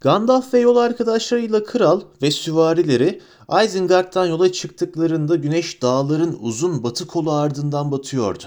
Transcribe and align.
Gandalf 0.00 0.54
ve 0.54 0.58
yol 0.58 0.76
arkadaşlarıyla 0.76 1.64
kral 1.64 2.00
ve 2.22 2.30
süvarileri 2.30 3.20
Isengard'dan 3.64 4.26
yola 4.26 4.52
çıktıklarında 4.52 5.36
güneş 5.36 5.82
dağların 5.82 6.38
uzun 6.40 6.82
batı 6.82 7.06
kolu 7.06 7.32
ardından 7.32 7.92
batıyordu. 7.92 8.44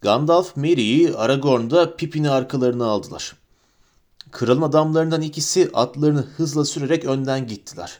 Gandalf, 0.00 0.56
Merry'i, 0.56 1.14
Aragorn 1.14 1.70
da 1.70 1.96
Pippin'i 1.96 2.30
arkalarına 2.30 2.86
aldılar. 2.86 3.36
Kralın 4.30 4.62
adamlarından 4.62 5.22
ikisi 5.22 5.70
atlarını 5.74 6.20
hızla 6.20 6.64
sürerek 6.64 7.04
önden 7.04 7.46
gittiler 7.46 7.98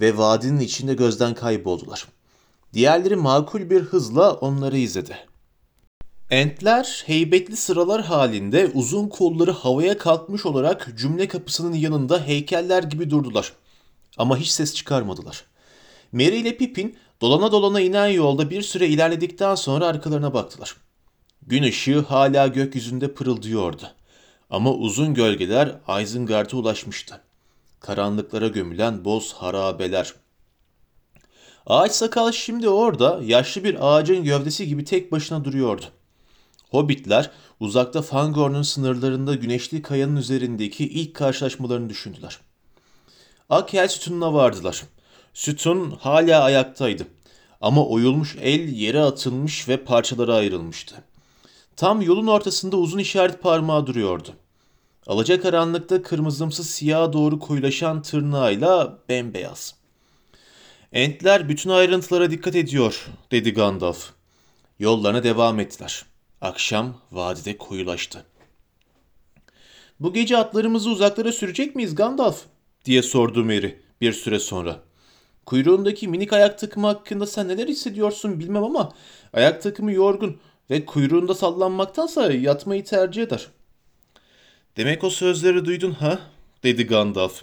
ve 0.00 0.18
vadinin 0.18 0.60
içinde 0.60 0.94
gözden 0.94 1.34
kayboldular. 1.34 2.08
Diğerleri 2.72 3.16
makul 3.16 3.70
bir 3.70 3.82
hızla 3.82 4.34
onları 4.34 4.78
izledi. 4.78 5.16
Entler 6.30 7.02
heybetli 7.06 7.56
sıralar 7.56 8.04
halinde 8.04 8.70
uzun 8.74 9.08
kolları 9.08 9.50
havaya 9.50 9.98
kalkmış 9.98 10.46
olarak 10.46 10.92
cümle 10.98 11.28
kapısının 11.28 11.74
yanında 11.74 12.26
heykeller 12.26 12.82
gibi 12.82 13.10
durdular. 13.10 13.52
Ama 14.16 14.36
hiç 14.36 14.48
ses 14.48 14.74
çıkarmadılar. 14.74 15.44
Merry 16.12 16.36
ile 16.36 16.56
Pippin 16.56 16.96
dolana 17.20 17.52
dolana 17.52 17.80
inen 17.80 18.06
yolda 18.06 18.50
bir 18.50 18.62
süre 18.62 18.88
ilerledikten 18.88 19.54
sonra 19.54 19.86
arkalarına 19.86 20.34
baktılar. 20.34 20.76
Gün 21.42 21.62
ışığı 21.62 22.00
hala 22.00 22.46
gökyüzünde 22.46 23.14
pırıldıyordu. 23.14 23.90
Ama 24.50 24.72
uzun 24.72 25.14
gölgeler 25.14 25.76
Isengard'a 26.02 26.56
ulaşmıştı. 26.56 27.20
Karanlıklara 27.80 28.48
gömülen 28.48 29.04
boz 29.04 29.32
harabeler. 29.32 30.14
Ağaç 31.66 31.92
sakal 31.92 32.32
şimdi 32.32 32.68
orada 32.68 33.20
yaşlı 33.24 33.64
bir 33.64 33.76
ağacın 33.80 34.24
gövdesi 34.24 34.68
gibi 34.68 34.84
tek 34.84 35.12
başına 35.12 35.44
duruyordu. 35.44 35.84
Hobbitler 36.70 37.30
uzakta 37.60 38.02
Fangorn'un 38.02 38.62
sınırlarında 38.62 39.34
güneşli 39.34 39.82
kayanın 39.82 40.16
üzerindeki 40.16 40.88
ilk 40.88 41.14
karşılaşmalarını 41.14 41.88
düşündüler. 41.88 42.40
Akel 43.50 43.88
sütununa 43.88 44.34
vardılar. 44.34 44.82
Sütun 45.34 45.90
hala 45.90 46.42
ayaktaydı. 46.42 47.06
Ama 47.60 47.86
oyulmuş 47.86 48.36
el 48.40 48.68
yere 48.68 49.00
atılmış 49.00 49.68
ve 49.68 49.84
parçalara 49.84 50.34
ayrılmıştı. 50.34 50.94
Tam 51.76 52.02
yolun 52.02 52.26
ortasında 52.26 52.76
uzun 52.76 52.98
işaret 52.98 53.42
parmağı 53.42 53.86
duruyordu. 53.86 54.28
Alacakaranlıkta 55.06 56.02
kırmızımsı 56.02 56.64
siyaha 56.64 57.12
doğru 57.12 57.38
koyulaşan 57.38 58.02
tırnağıyla 58.02 58.98
bembeyaz. 59.08 59.74
Entler 60.92 61.48
bütün 61.48 61.70
ayrıntılara 61.70 62.30
dikkat 62.30 62.56
ediyor, 62.56 63.06
dedi 63.30 63.52
Gandalf. 63.52 64.10
Yollarına 64.78 65.24
devam 65.24 65.60
ettiler. 65.60 66.04
Akşam 66.40 67.00
vadide 67.12 67.56
koyulaştı. 67.56 68.24
Bu 70.00 70.12
gece 70.12 70.36
atlarımızı 70.36 70.90
uzaklara 70.90 71.32
sürecek 71.32 71.76
miyiz 71.76 71.94
Gandalf? 71.94 72.44
diye 72.84 73.02
sordu 73.02 73.44
Merry 73.44 73.80
bir 74.00 74.12
süre 74.12 74.38
sonra. 74.38 74.80
Kuyruğundaki 75.46 76.08
minik 76.08 76.32
ayak 76.32 76.58
takımı 76.58 76.86
hakkında 76.86 77.26
sen 77.26 77.48
neler 77.48 77.68
hissediyorsun 77.68 78.40
bilmem 78.40 78.64
ama 78.64 78.92
ayak 79.32 79.62
takımı 79.62 79.92
yorgun 79.92 80.40
ve 80.70 80.84
kuyruğunda 80.84 81.34
sallanmaktansa 81.34 82.32
yatmayı 82.32 82.84
tercih 82.84 83.22
eder. 83.22 83.48
Demek 84.76 85.04
o 85.04 85.10
sözleri 85.10 85.64
duydun 85.64 85.92
ha? 85.92 86.20
dedi 86.62 86.86
Gandalf. 86.86 87.42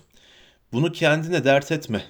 Bunu 0.73 0.91
kendine 0.91 1.44
dert 1.44 1.71
etme. 1.71 2.03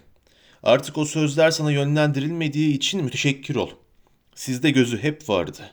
Artık 0.63 0.97
o 0.97 1.05
sözler 1.05 1.51
sana 1.51 1.71
yönlendirilmediği 1.71 2.75
için 2.75 3.03
müteşekkir 3.03 3.55
ol. 3.55 3.69
Sizde 4.35 4.71
gözü 4.71 5.03
hep 5.03 5.29
vardı. 5.29 5.69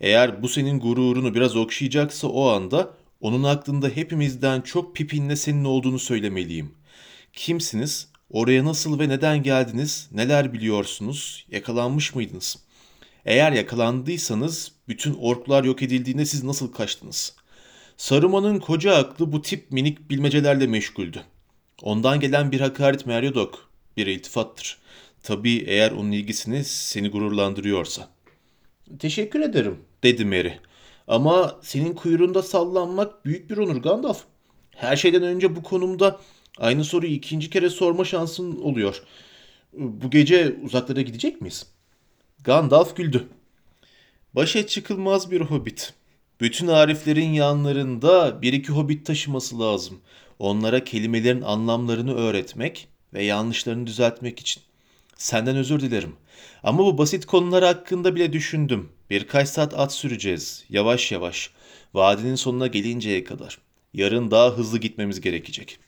Eğer 0.00 0.42
bu 0.42 0.48
senin 0.48 0.80
gururunu 0.80 1.34
biraz 1.34 1.56
okşayacaksa 1.56 2.28
o 2.28 2.48
anda 2.48 2.90
onun 3.20 3.42
aklında 3.42 3.88
hepimizden 3.88 4.60
çok 4.60 4.96
Pipin'le 4.96 5.34
senin 5.34 5.64
olduğunu 5.64 5.98
söylemeliyim. 5.98 6.74
Kimsiniz? 7.32 8.08
Oraya 8.30 8.64
nasıl 8.64 8.98
ve 8.98 9.08
neden 9.08 9.42
geldiniz? 9.42 10.08
Neler 10.12 10.52
biliyorsunuz? 10.52 11.46
Yakalanmış 11.50 12.14
mıydınız? 12.14 12.58
Eğer 13.24 13.52
yakalandıysanız 13.52 14.72
bütün 14.88 15.14
orklar 15.14 15.64
yok 15.64 15.82
edildiğinde 15.82 16.26
siz 16.26 16.44
nasıl 16.44 16.72
kaçtınız? 16.72 17.36
Saruman'ın 17.96 18.58
koca 18.58 18.94
aklı 18.94 19.32
bu 19.32 19.42
tip 19.42 19.72
minik 19.72 20.10
bilmecelerle 20.10 20.66
meşguldü. 20.66 21.22
Ondan 21.82 22.20
gelen 22.20 22.52
bir 22.52 22.60
hakaret 22.60 23.06
Meryodok, 23.06 23.70
bir 23.96 24.06
iltifattır. 24.06 24.78
Tabii 25.22 25.64
eğer 25.66 25.90
onun 25.90 26.12
ilgisini 26.12 26.64
seni 26.64 27.08
gururlandırıyorsa. 27.08 28.15
Teşekkür 28.98 29.40
ederim, 29.40 29.78
dedi 30.02 30.24
Mary. 30.24 30.52
Ama 31.08 31.60
senin 31.62 31.92
kuyruğunda 31.94 32.42
sallanmak 32.42 33.24
büyük 33.24 33.50
bir 33.50 33.56
onur 33.56 33.76
Gandalf. 33.76 34.24
Her 34.70 34.96
şeyden 34.96 35.22
önce 35.22 35.56
bu 35.56 35.62
konumda 35.62 36.20
aynı 36.58 36.84
soruyu 36.84 37.12
ikinci 37.12 37.50
kere 37.50 37.70
sorma 37.70 38.04
şansın 38.04 38.56
oluyor. 38.56 39.02
Bu 39.72 40.10
gece 40.10 40.56
uzaklara 40.62 41.00
gidecek 41.00 41.40
miyiz? 41.40 41.66
Gandalf 42.44 42.96
güldü. 42.96 43.28
Başa 44.34 44.66
çıkılmaz 44.66 45.30
bir 45.30 45.40
hobbit. 45.40 45.94
Bütün 46.40 46.66
ariflerin 46.66 47.32
yanlarında 47.32 48.42
bir 48.42 48.52
iki 48.52 48.72
hobbit 48.72 49.06
taşıması 49.06 49.60
lazım. 49.60 50.00
Onlara 50.38 50.84
kelimelerin 50.84 51.42
anlamlarını 51.42 52.14
öğretmek 52.14 52.88
ve 53.14 53.24
yanlışlarını 53.24 53.86
düzeltmek 53.86 54.40
için. 54.40 54.62
Senden 55.16 55.56
özür 55.56 55.80
dilerim. 55.80 56.16
Ama 56.62 56.78
bu 56.78 56.98
basit 56.98 57.26
konular 57.26 57.64
hakkında 57.64 58.14
bile 58.14 58.32
düşündüm. 58.32 58.88
Birkaç 59.10 59.48
saat 59.48 59.78
at 59.78 59.92
süreceğiz. 59.92 60.64
Yavaş 60.68 61.12
yavaş. 61.12 61.50
Vadinin 61.94 62.34
sonuna 62.34 62.66
gelinceye 62.66 63.24
kadar. 63.24 63.58
Yarın 63.94 64.30
daha 64.30 64.50
hızlı 64.50 64.78
gitmemiz 64.78 65.20
gerekecek. 65.20 65.78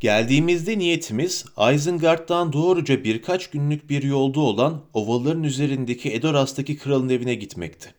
Geldiğimizde 0.00 0.78
niyetimiz 0.78 1.44
Isengard'dan 1.74 2.52
doğruca 2.52 3.04
birkaç 3.04 3.50
günlük 3.50 3.90
bir 3.90 4.02
yolda 4.02 4.40
olan 4.40 4.84
ovaların 4.94 5.42
üzerindeki 5.42 6.12
Edoras'taki 6.12 6.78
kralın 6.78 7.08
evine 7.08 7.34
gitmekti. 7.34 7.94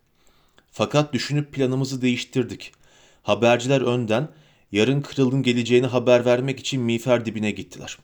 Fakat 0.71 1.13
düşünüp 1.13 1.53
planımızı 1.53 2.01
değiştirdik. 2.01 2.71
Haberciler 3.23 3.81
önden 3.81 4.27
yarın 4.71 5.01
kralın 5.01 5.43
geleceğini 5.43 5.88
haber 5.88 6.25
vermek 6.25 6.59
için 6.59 6.81
miğfer 6.81 7.25
dibine 7.25 7.51
gittiler. 7.51 7.97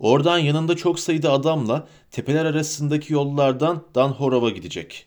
Oradan 0.00 0.38
yanında 0.38 0.76
çok 0.76 1.00
sayıda 1.00 1.32
adamla 1.32 1.88
tepeler 2.10 2.44
arasındaki 2.44 3.12
yollardan 3.12 3.84
Danhorov'a 3.94 4.50
gidecek. 4.50 5.06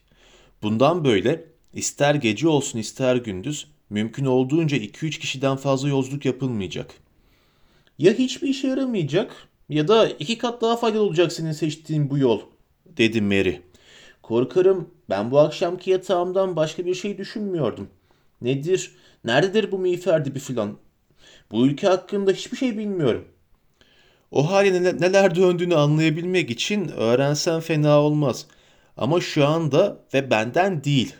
Bundan 0.61 1.05
böyle 1.05 1.45
ister 1.73 2.15
gece 2.15 2.47
olsun 2.47 2.79
ister 2.79 3.15
gündüz 3.15 3.67
mümkün 3.89 4.25
olduğunca 4.25 4.77
2-3 4.77 5.19
kişiden 5.19 5.55
fazla 5.55 5.89
yolculuk 5.89 6.25
yapılmayacak. 6.25 6.93
Ya 7.99 8.13
hiçbir 8.13 8.47
işe 8.47 8.67
yaramayacak 8.67 9.47
ya 9.69 9.87
da 9.87 10.09
iki 10.09 10.37
kat 10.37 10.61
daha 10.61 10.77
faydalı 10.77 11.01
olacak 11.01 11.33
senin 11.33 11.51
seçtiğin 11.51 12.09
bu 12.09 12.17
yol, 12.17 12.41
dedi 12.85 13.21
Mary. 13.21 13.55
Korkarım 14.21 14.89
ben 15.09 15.31
bu 15.31 15.39
akşamki 15.39 15.91
yatağımdan 15.91 16.55
başka 16.55 16.85
bir 16.85 16.95
şey 16.95 17.17
düşünmüyordum. 17.17 17.87
Nedir, 18.41 18.91
nerededir 19.25 19.71
bu 19.71 19.79
miğfer 19.79 20.25
dibi 20.25 20.39
filan? 20.39 20.77
Bu 21.51 21.67
ülke 21.67 21.87
hakkında 21.87 22.31
hiçbir 22.31 22.57
şey 22.57 22.77
bilmiyorum. 22.77 23.25
O 24.33 24.51
hali 24.51 24.83
neler 24.83 25.35
döndüğünü 25.35 25.75
anlayabilmek 25.75 26.49
için 26.49 26.87
öğrensen 26.87 27.59
fena 27.59 28.01
olmaz. 28.01 28.45
Ama 28.97 29.21
şu 29.21 29.47
anda 29.47 29.97
ve 30.13 30.29
benden 30.31 30.83
değil. 30.83 31.13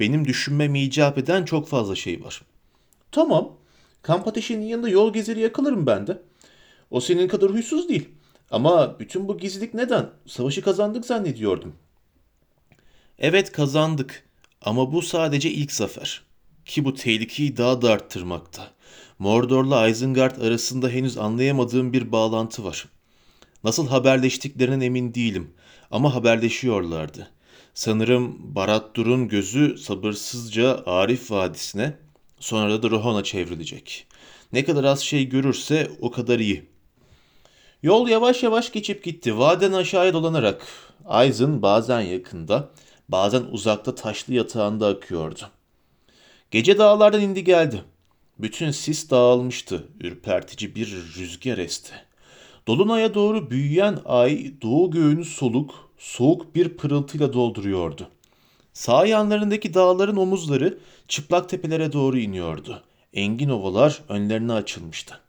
Benim 0.00 0.24
düşünmemi 0.24 0.82
icap 0.82 1.18
eden 1.18 1.44
çok 1.44 1.68
fazla 1.68 1.94
şey 1.94 2.24
var. 2.24 2.42
Tamam. 3.12 3.56
Kamp 4.02 4.28
ateşinin 4.28 4.66
yanında 4.66 4.88
yol 4.88 5.12
gezeri 5.12 5.40
yakalarım 5.40 5.86
ben 5.86 6.06
de. 6.06 6.22
O 6.90 7.00
senin 7.00 7.28
kadar 7.28 7.50
huysuz 7.50 7.88
değil. 7.88 8.08
Ama 8.50 8.98
bütün 8.98 9.28
bu 9.28 9.38
gizlilik 9.38 9.74
neden? 9.74 10.10
Savaşı 10.26 10.62
kazandık 10.62 11.06
zannediyordum. 11.06 11.74
Evet 13.18 13.52
kazandık. 13.52 14.28
Ama 14.62 14.92
bu 14.92 15.02
sadece 15.02 15.50
ilk 15.50 15.72
zafer. 15.72 16.22
Ki 16.64 16.84
bu 16.84 16.94
tehlikeyi 16.94 17.56
daha 17.56 17.82
da 17.82 17.90
arttırmakta. 17.90 18.70
Mordor'la 19.20 19.88
Isengard 19.88 20.40
arasında 20.40 20.88
henüz 20.88 21.18
anlayamadığım 21.18 21.92
bir 21.92 22.12
bağlantı 22.12 22.64
var. 22.64 22.88
Nasıl 23.64 23.88
haberleştiklerinden 23.88 24.80
emin 24.80 25.14
değilim 25.14 25.50
ama 25.90 26.14
haberleşiyorlardı. 26.14 27.30
Sanırım 27.74 28.54
Barad-dûr'un 28.54 29.28
gözü 29.28 29.78
sabırsızca 29.78 30.82
Arif 30.86 31.30
Vadisi'ne, 31.30 31.96
sonra 32.38 32.82
da 32.82 32.90
Rohan'a 32.90 33.24
çevrilecek. 33.24 34.06
Ne 34.52 34.64
kadar 34.64 34.84
az 34.84 35.00
şey 35.00 35.28
görürse 35.28 35.90
o 36.00 36.10
kadar 36.10 36.38
iyi. 36.38 36.68
Yol 37.82 38.08
yavaş 38.08 38.42
yavaş 38.42 38.72
geçip 38.72 39.04
gitti. 39.04 39.38
Vaden 39.38 39.72
aşağıya 39.72 40.12
dolanarak. 40.12 40.66
Aizen 41.04 41.62
bazen 41.62 42.00
yakında, 42.00 42.70
bazen 43.08 43.42
uzakta 43.42 43.94
taşlı 43.94 44.34
yatağında 44.34 44.86
akıyordu. 44.86 45.40
Gece 46.50 46.78
dağlardan 46.78 47.20
indi 47.20 47.44
geldi. 47.44 47.84
Bütün 48.42 48.70
sis 48.70 49.10
dağılmıştı. 49.10 49.88
Ürpertici 50.00 50.74
bir 50.74 50.86
rüzgar 51.16 51.58
esti. 51.58 51.92
Dolunay'a 52.66 53.14
doğru 53.14 53.50
büyüyen 53.50 53.98
ay 54.04 54.52
doğu 54.62 54.90
göğünü 54.90 55.24
soluk, 55.24 55.90
soğuk 55.98 56.54
bir 56.54 56.68
pırıltıyla 56.68 57.32
dolduruyordu. 57.32 58.08
Sağ 58.72 59.06
yanlarındaki 59.06 59.74
dağların 59.74 60.16
omuzları 60.16 60.78
çıplak 61.08 61.48
tepelere 61.48 61.92
doğru 61.92 62.18
iniyordu. 62.18 62.82
Engin 63.14 63.48
ovalar 63.48 64.02
önlerine 64.08 64.52
açılmıştı. 64.52 65.20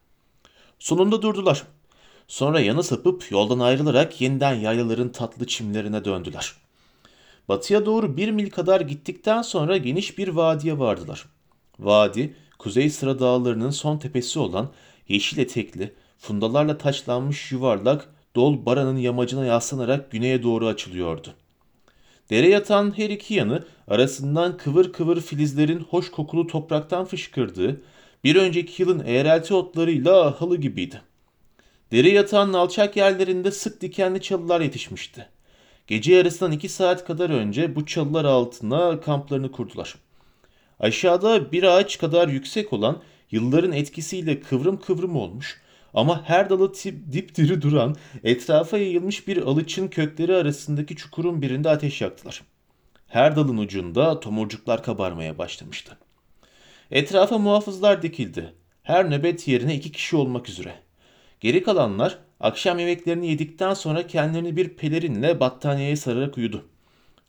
Sonunda 0.79 1.21
durdular. 1.21 1.63
Sonra 2.27 2.59
yana 2.59 2.83
sapıp 2.83 3.31
yoldan 3.31 3.59
ayrılarak 3.59 4.21
yeniden 4.21 4.53
yaylaların 4.53 5.11
tatlı 5.11 5.47
çimlerine 5.47 6.05
döndüler. 6.05 6.53
Batıya 7.49 7.85
doğru 7.85 8.17
bir 8.17 8.31
mil 8.31 8.49
kadar 8.49 8.81
gittikten 8.81 9.41
sonra 9.41 9.77
geniş 9.77 10.17
bir 10.17 10.27
vadiye 10.27 10.79
vardılar. 10.79 11.25
Vadi, 11.79 12.35
Kuzey 12.61 12.89
Sıra 12.89 13.19
Dağları'nın 13.19 13.69
son 13.69 13.97
tepesi 13.97 14.39
olan 14.39 14.69
yeşil 15.07 15.37
etekli, 15.37 15.93
fundalarla 16.17 16.77
taçlanmış 16.77 17.51
yuvarlak 17.51 18.09
Dol 18.35 18.65
Bara'nın 18.65 18.97
yamacına 18.97 19.45
yaslanarak 19.45 20.11
güneye 20.11 20.43
doğru 20.43 20.67
açılıyordu. 20.67 21.33
Dere 22.29 22.49
yatan 22.49 22.97
her 22.97 23.09
iki 23.09 23.33
yanı 23.33 23.63
arasından 23.87 24.57
kıvır 24.57 24.93
kıvır 24.93 25.21
filizlerin 25.21 25.79
hoş 25.79 26.11
kokulu 26.11 26.47
topraktan 26.47 27.05
fışkırdığı, 27.05 27.81
bir 28.23 28.35
önceki 28.35 28.81
yılın 28.81 28.99
eğrelti 29.05 29.53
otlarıyla 29.53 30.41
halı 30.41 30.57
gibiydi. 30.57 31.01
Dere 31.91 32.09
yatağın 32.09 32.53
alçak 32.53 32.97
yerlerinde 32.97 33.51
sık 33.51 33.81
dikenli 33.81 34.21
çalılar 34.21 34.61
yetişmişti. 34.61 35.29
Gece 35.87 36.13
yarısından 36.13 36.51
iki 36.51 36.69
saat 36.69 37.05
kadar 37.05 37.29
önce 37.29 37.75
bu 37.75 37.85
çalılar 37.85 38.25
altına 38.25 39.01
kamplarını 39.01 39.51
kurdular. 39.51 39.95
Aşağıda 40.81 41.51
bir 41.51 41.63
ağaç 41.63 41.98
kadar 41.98 42.28
yüksek 42.28 42.74
olan 42.74 43.01
yılların 43.31 43.72
etkisiyle 43.72 44.39
kıvrım 44.39 44.80
kıvrım 44.80 45.16
olmuş 45.16 45.62
ama 45.94 46.24
her 46.25 46.50
dalı 46.50 46.74
tip, 46.74 47.12
dipdiri 47.12 47.62
duran 47.62 47.95
etrafa 48.24 48.78
yayılmış 48.78 49.28
bir 49.28 49.38
alıçın 49.38 49.88
kökleri 49.88 50.36
arasındaki 50.36 50.95
çukurun 50.95 51.42
birinde 51.42 51.69
ateş 51.69 52.01
yaktılar. 52.01 52.42
Her 53.07 53.36
dalın 53.36 53.57
ucunda 53.57 54.19
tomurcuklar 54.19 54.83
kabarmaya 54.83 55.38
başlamıştı. 55.38 55.98
Etrafa 56.92 57.38
muhafızlar 57.38 58.01
dikildi. 58.01 58.54
Her 58.83 59.12
nöbet 59.12 59.48
yerine 59.48 59.75
iki 59.75 59.92
kişi 59.92 60.16
olmak 60.16 60.50
üzere. 60.50 60.74
Geri 61.39 61.63
kalanlar 61.63 62.18
akşam 62.39 62.80
yemeklerini 62.80 63.28
yedikten 63.28 63.74
sonra 63.74 64.07
kendilerini 64.07 64.56
bir 64.56 64.69
pelerinle 64.69 65.39
battaniyeye 65.39 65.95
sararak 65.95 66.38
uyudu. 66.38 66.66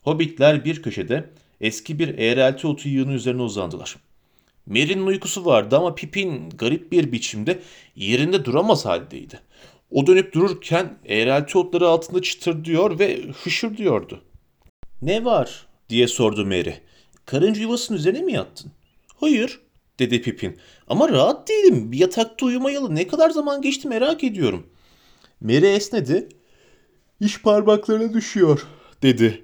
Hobbitler 0.01 0.65
bir 0.65 0.81
köşede 0.81 1.29
eski 1.63 1.99
bir 1.99 2.17
eğrelti 2.17 2.67
otu 2.67 2.89
yığını 2.89 3.13
üzerine 3.13 3.41
uzandılar. 3.41 3.95
Merry'nin 4.65 5.05
uykusu 5.05 5.45
vardı 5.45 5.77
ama 5.77 5.95
Pipin 5.95 6.49
garip 6.49 6.91
bir 6.91 7.11
biçimde 7.11 7.59
yerinde 7.95 8.45
duramaz 8.45 8.85
haldeydi. 8.85 9.39
O 9.91 10.07
dönüp 10.07 10.33
dururken 10.33 10.97
eğrelti 11.05 11.57
otları 11.57 11.87
altında 11.87 12.21
çıtırdıyor 12.21 12.99
ve 12.99 13.21
hışırdıyordu. 13.43 14.21
''Ne 15.01 15.25
var?'' 15.25 15.67
diye 15.89 16.07
sordu 16.07 16.45
Merry. 16.45 16.73
''Karınca 17.25 17.61
yuvasının 17.61 17.97
üzerine 17.97 18.21
mi 18.21 18.33
yattın?'' 18.33 18.71
''Hayır'' 19.19 19.59
dedi 19.99 20.21
Pipin. 20.21 20.57
''Ama 20.87 21.09
rahat 21.09 21.49
değilim. 21.49 21.91
Bir 21.91 21.99
yatakta 21.99 22.45
uyumayalı 22.45 22.95
ne 22.95 23.07
kadar 23.07 23.29
zaman 23.29 23.61
geçti 23.61 23.87
merak 23.87 24.23
ediyorum.'' 24.23 24.67
Merry 25.41 25.67
esnedi. 25.67 26.29
''İş 27.19 27.41
parmaklarına 27.41 28.13
düşüyor.'' 28.13 28.67
dedi. 29.01 29.43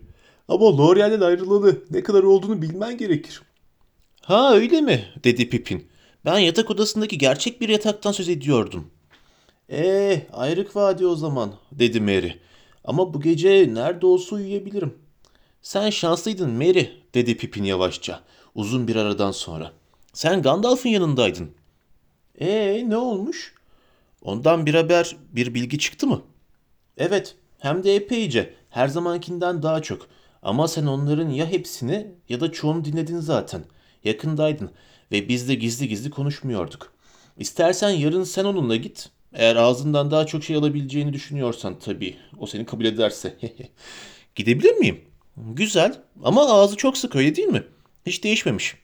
''Ama 0.50 0.78
L'Oreal'den 0.78 1.22
ayrılalı 1.22 1.84
ne 1.92 2.04
kadar 2.04 2.24
olduğunu 2.24 2.62
bilmen 2.62 2.98
gerekir.'' 2.98 3.42
''Ha 4.22 4.54
öyle 4.54 4.82
mi?'' 4.82 5.06
dedi 5.24 5.50
Pipin. 5.50 5.88
''Ben 6.26 6.38
yatak 6.40 6.72
odasındaki 6.72 7.18
gerçek 7.18 7.62
bir 7.62 7.70
yataktan 7.70 8.12
söz 8.12 8.30
ediyordum.'' 8.30 8.92
''Ee, 9.72 10.28
ayrık 10.34 10.76
vadi 10.76 11.06
o 11.08 11.16
zaman.'' 11.16 11.54
dedi 11.72 12.02
Mary. 12.02 12.32
''Ama 12.84 13.14
bu 13.14 13.22
gece 13.22 13.74
nerede 13.74 14.06
olsa 14.06 14.36
uyuyabilirim.'' 14.36 14.98
''Sen 15.62 15.90
şanslıydın 15.90 16.50
Mary.'' 16.50 17.04
dedi 17.14 17.38
Pipin 17.38 17.64
yavaşça, 17.64 18.20
uzun 18.56 18.88
bir 18.88 18.96
aradan 18.96 19.32
sonra. 19.32 19.72
''Sen 20.14 20.42
Gandalf'ın 20.42 20.90
yanındaydın.'' 20.90 21.52
''Ee, 22.40 22.84
ne 22.90 22.98
olmuş?'' 22.98 23.54
''Ondan 24.22 24.66
bir 24.66 24.74
haber, 24.74 25.16
bir 25.32 25.54
bilgi 25.54 25.80
çıktı 25.80 26.08
mı?'' 26.08 26.22
''Evet, 26.98 27.36
hem 27.60 27.84
de 27.84 27.96
epeyce, 27.96 28.54
her 28.70 28.88
zamankinden 28.88 29.64
daha 29.64 29.82
çok. 29.82 30.08
Ama 30.42 30.68
sen 30.68 30.86
onların 30.86 31.30
ya 31.30 31.48
hepsini 31.48 32.08
ya 32.30 32.40
da 32.40 32.52
çoğunu 32.52 32.86
dinledin 32.86 33.20
zaten.'' 33.20 33.66
Yakındaydın 34.04 34.72
ve 35.12 35.30
biz 35.30 35.50
de 35.50 35.56
gizli 35.56 35.88
gizli 35.88 36.10
konuşmuyorduk. 36.10 36.94
İstersen 37.38 37.90
yarın 37.90 38.24
sen 38.24 38.46
onunla 38.46 38.76
git. 38.76 39.10
Eğer 39.34 39.56
ağzından 39.56 40.12
daha 40.12 40.26
çok 40.26 40.44
şey 40.44 40.56
alabileceğini 40.56 41.14
düşünüyorsan 41.14 41.80
tabii. 41.80 42.16
O 42.38 42.48
seni 42.48 42.66
kabul 42.66 42.86
ederse. 42.86 43.38
Gidebilir 44.36 44.74
miyim? 44.74 45.02
Güzel 45.38 46.02
ama 46.24 46.46
ağzı 46.46 46.76
çok 46.76 46.98
sık 46.98 47.16
öyle 47.16 47.36
değil 47.36 47.48
mi? 47.48 47.64
Hiç 48.06 48.24
değişmemiş. 48.24 48.76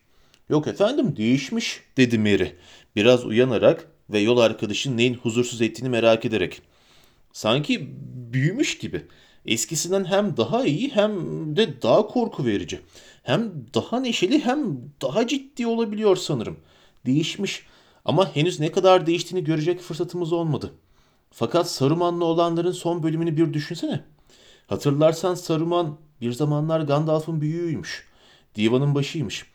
Yok 0.49 0.67
efendim 0.67 1.15
değişmiş 1.17 1.81
dedi 1.97 2.19
Mary. 2.19 2.47
Biraz 2.95 3.25
uyanarak 3.25 3.87
ve 4.09 4.19
yol 4.19 4.37
arkadaşın 4.37 4.97
neyin 4.97 5.13
huzursuz 5.13 5.61
ettiğini 5.61 5.89
merak 5.89 6.25
ederek. 6.25 6.61
Sanki 7.33 7.89
büyümüş 8.33 8.77
gibi. 8.77 9.05
Eskisinden 9.45 10.05
hem 10.05 10.37
daha 10.37 10.65
iyi 10.65 10.89
hem 10.89 11.11
de 11.55 11.81
daha 11.81 12.07
korku 12.07 12.45
verici. 12.45 12.81
Hem 13.23 13.51
daha 13.73 13.99
neşeli 13.99 14.45
hem 14.45 14.77
daha 15.01 15.27
ciddi 15.27 15.67
olabiliyor 15.67 16.15
sanırım. 16.15 16.57
Değişmiş 17.05 17.65
ama 18.05 18.35
henüz 18.35 18.59
ne 18.59 18.71
kadar 18.71 19.05
değiştiğini 19.05 19.45
görecek 19.45 19.81
fırsatımız 19.81 20.33
olmadı. 20.33 20.71
Fakat 21.31 21.71
Saruman'la 21.71 22.25
olanların 22.25 22.71
son 22.71 23.03
bölümünü 23.03 23.37
bir 23.37 23.53
düşünsene. 23.53 24.03
Hatırlarsan 24.67 25.35
Saruman 25.35 25.97
bir 26.21 26.31
zamanlar 26.31 26.81
Gandalf'ın 26.81 27.41
büyüğüymüş. 27.41 28.07
Divanın 28.55 28.95
başıymış. 28.95 29.45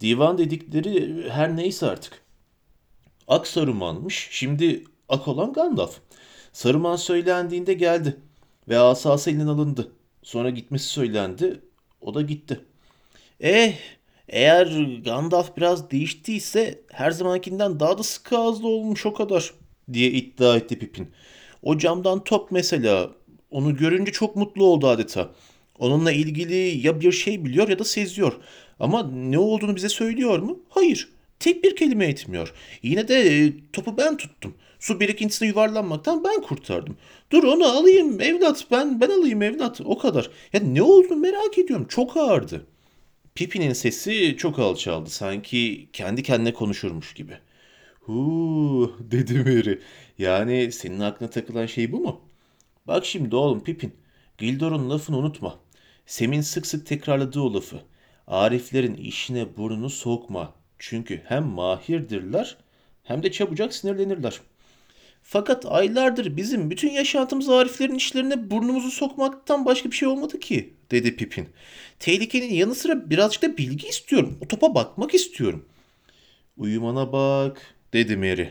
Divan 0.00 0.38
dedikleri 0.38 1.24
her 1.30 1.56
neyse 1.56 1.86
artık. 1.86 2.22
Ak 3.28 3.46
Saruman'mış. 3.46 4.28
Şimdi 4.30 4.84
ak 5.08 5.28
olan 5.28 5.52
Gandalf. 5.52 5.98
Saruman 6.52 6.96
söylendiğinde 6.96 7.74
geldi 7.74 8.16
ve 8.70 8.78
asası 8.78 9.30
elinden 9.30 9.46
alındı. 9.46 9.92
Sonra 10.22 10.50
gitmesi 10.50 10.84
söylendi. 10.84 11.60
O 12.00 12.14
da 12.14 12.22
gitti. 12.22 12.60
Eh, 13.40 13.74
eğer 14.28 14.66
Gandalf 15.04 15.56
biraz 15.56 15.90
değiştiyse 15.90 16.80
her 16.92 17.10
zamankinden 17.10 17.80
daha 17.80 17.98
da 17.98 18.02
sıkı 18.02 18.38
ağızlı 18.38 18.68
olmuş 18.68 19.06
o 19.06 19.14
kadar 19.14 19.54
diye 19.92 20.10
iddia 20.10 20.56
etti 20.56 20.78
Pipin. 20.78 21.10
O 21.62 21.78
camdan 21.78 22.24
top 22.24 22.50
mesela 22.50 23.10
onu 23.50 23.76
görünce 23.76 24.12
çok 24.12 24.36
mutlu 24.36 24.64
oldu 24.64 24.88
adeta. 24.88 25.30
Onunla 25.78 26.12
ilgili 26.12 26.86
ya 26.86 27.00
bir 27.00 27.12
şey 27.12 27.44
biliyor 27.44 27.68
ya 27.68 27.78
da 27.78 27.84
seziyor. 27.84 28.32
Ama 28.80 29.02
ne 29.10 29.38
olduğunu 29.38 29.76
bize 29.76 29.88
söylüyor 29.88 30.38
mu? 30.38 30.58
Hayır. 30.68 31.08
Tek 31.40 31.64
bir 31.64 31.76
kelime 31.76 32.06
etmiyor. 32.06 32.54
Yine 32.82 33.08
de 33.08 33.44
e, 33.44 33.52
topu 33.72 33.96
ben 33.96 34.16
tuttum. 34.16 34.54
Su 34.80 35.00
birikintisine 35.00 35.48
yuvarlanmaktan 35.48 36.24
ben 36.24 36.42
kurtardım. 36.42 36.96
Dur 37.32 37.44
onu 37.44 37.64
alayım 37.64 38.20
evlat 38.20 38.66
ben 38.70 39.00
ben 39.00 39.10
alayım 39.10 39.42
evlat 39.42 39.80
o 39.84 39.98
kadar. 39.98 40.30
Ya 40.52 40.60
ne 40.60 40.82
oldu 40.82 41.16
merak 41.16 41.58
ediyorum 41.58 41.86
çok 41.88 42.16
ağırdı. 42.16 42.66
Pipi'nin 43.34 43.72
sesi 43.72 44.36
çok 44.38 44.58
alçaldı 44.58 45.10
sanki 45.10 45.88
kendi 45.92 46.22
kendine 46.22 46.52
konuşurmuş 46.54 47.14
gibi. 47.14 47.38
Huu 48.00 48.96
dedi 49.00 49.38
Mary. 49.38 49.78
Yani 50.18 50.72
senin 50.72 51.00
aklına 51.00 51.30
takılan 51.30 51.66
şey 51.66 51.92
bu 51.92 52.00
mu? 52.00 52.20
Bak 52.86 53.06
şimdi 53.06 53.36
oğlum 53.36 53.64
Pipin. 53.64 53.92
Gildor'un 54.38 54.90
lafını 54.90 55.16
unutma. 55.18 55.58
Sem'in 56.06 56.40
sık 56.40 56.66
sık 56.66 56.86
tekrarladığı 56.86 57.40
o 57.40 57.54
lafı. 57.54 57.80
Ariflerin 58.26 58.94
işine 58.94 59.56
burnunu 59.56 59.90
sokma. 59.90 60.54
Çünkü 60.78 61.22
hem 61.24 61.44
mahirdirler 61.44 62.56
hem 63.04 63.22
de 63.22 63.32
çabucak 63.32 63.74
sinirlenirler. 63.74 64.40
Fakat 65.32 65.66
aylardır 65.66 66.36
bizim 66.36 66.70
bütün 66.70 66.90
yaşantımız 66.90 67.48
Ariflerin 67.48 67.94
işlerine 67.94 68.50
burnumuzu 68.50 68.90
sokmaktan 68.90 69.64
başka 69.64 69.90
bir 69.90 69.96
şey 69.96 70.08
olmadı 70.08 70.40
ki, 70.40 70.74
dedi 70.90 71.16
Pipin. 71.16 71.48
Tehlikenin 71.98 72.54
yanı 72.54 72.74
sıra 72.74 73.10
birazcık 73.10 73.42
da 73.42 73.56
bilgi 73.56 73.88
istiyorum. 73.88 74.38
O 74.44 74.48
topa 74.48 74.74
bakmak 74.74 75.14
istiyorum. 75.14 75.64
Uyumana 76.56 77.12
bak, 77.12 77.74
dedi 77.92 78.16
Mary. 78.16 78.46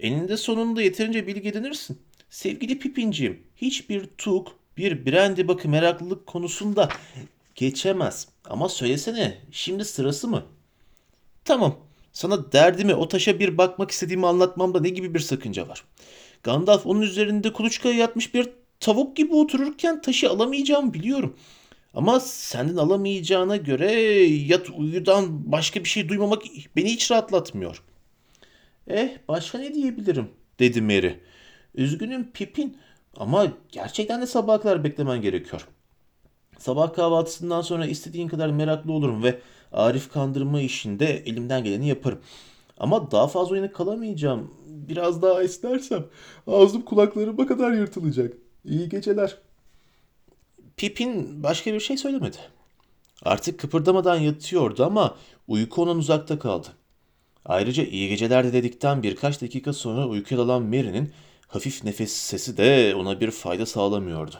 Eninde 0.00 0.36
sonunda 0.36 0.82
yeterince 0.82 1.26
bilgi 1.26 1.48
edinirsin. 1.48 1.98
Sevgili 2.30 2.78
Pipinciğim, 2.78 3.42
hiçbir 3.56 4.06
tuk, 4.18 4.52
bir 4.76 5.06
brandy 5.06 5.48
bakı 5.48 5.68
meraklılık 5.68 6.26
konusunda 6.26 6.88
geçemez. 7.54 8.28
Ama 8.44 8.68
söylesene, 8.68 9.38
şimdi 9.50 9.84
sırası 9.84 10.28
mı? 10.28 10.44
Tamam, 11.44 11.85
sana 12.16 12.52
derdimi 12.52 12.94
o 12.94 13.08
taşa 13.08 13.38
bir 13.38 13.58
bakmak 13.58 13.90
istediğimi 13.90 14.26
anlatmamda 14.26 14.80
ne 14.80 14.88
gibi 14.88 15.14
bir 15.14 15.20
sakınca 15.20 15.68
var? 15.68 15.84
Gandalf 16.42 16.86
onun 16.86 17.02
üzerinde 17.02 17.52
kuluçkaya 17.52 17.94
yatmış 17.94 18.34
bir 18.34 18.48
tavuk 18.80 19.16
gibi 19.16 19.34
otururken 19.34 20.00
taşı 20.00 20.30
alamayacağımı 20.30 20.94
biliyorum. 20.94 21.36
Ama 21.94 22.20
senden 22.20 22.76
alamayacağına 22.76 23.56
göre 23.56 23.92
yat 24.24 24.70
uyudan 24.76 25.52
başka 25.52 25.84
bir 25.84 25.88
şey 25.88 26.08
duymamak 26.08 26.42
beni 26.76 26.92
hiç 26.92 27.10
rahatlatmıyor. 27.10 27.82
Eh 28.88 29.08
başka 29.28 29.58
ne 29.58 29.74
diyebilirim 29.74 30.28
dedi 30.58 30.82
Mary. 30.82 31.12
Üzgünüm 31.74 32.30
Pipin 32.32 32.78
ama 33.16 33.52
gerçekten 33.72 34.22
de 34.22 34.26
sabah 34.26 34.62
kadar 34.62 34.84
beklemen 34.84 35.22
gerekiyor. 35.22 35.68
Sabah 36.58 36.94
kahvaltısından 36.94 37.60
sonra 37.60 37.86
istediğin 37.86 38.28
kadar 38.28 38.48
meraklı 38.48 38.92
olurum 38.92 39.22
ve 39.22 39.40
Arif 39.72 40.12
kandırma 40.12 40.60
işinde 40.60 41.06
elimden 41.06 41.64
geleni 41.64 41.88
yaparım. 41.88 42.18
Ama 42.78 43.10
daha 43.10 43.26
fazla 43.26 43.52
uyanık 43.52 43.74
kalamayacağım. 43.74 44.54
Biraz 44.66 45.22
daha 45.22 45.42
esnersem 45.42 46.04
ağzım 46.46 46.82
kulaklarıma 46.82 47.46
kadar 47.46 47.72
yırtılacak. 47.72 48.34
İyi 48.64 48.88
geceler. 48.88 49.38
Pipin 50.76 51.42
başka 51.42 51.74
bir 51.74 51.80
şey 51.80 51.96
söylemedi. 51.96 52.36
Artık 53.22 53.60
kıpırdamadan 53.60 54.16
yatıyordu 54.16 54.84
ama 54.84 55.16
uyku 55.48 55.82
ondan 55.82 55.98
uzakta 55.98 56.38
kaldı. 56.38 56.68
Ayrıca 57.44 57.84
iyi 57.84 58.08
geceler 58.08 58.44
de 58.44 58.52
dedikten 58.52 59.02
birkaç 59.02 59.42
dakika 59.42 59.72
sonra 59.72 60.06
uykuya 60.06 60.40
dalan 60.40 60.62
Mary'nin 60.62 61.12
hafif 61.48 61.84
nefes 61.84 62.12
sesi 62.12 62.56
de 62.56 62.94
ona 62.94 63.20
bir 63.20 63.30
fayda 63.30 63.66
sağlamıyordu. 63.66 64.36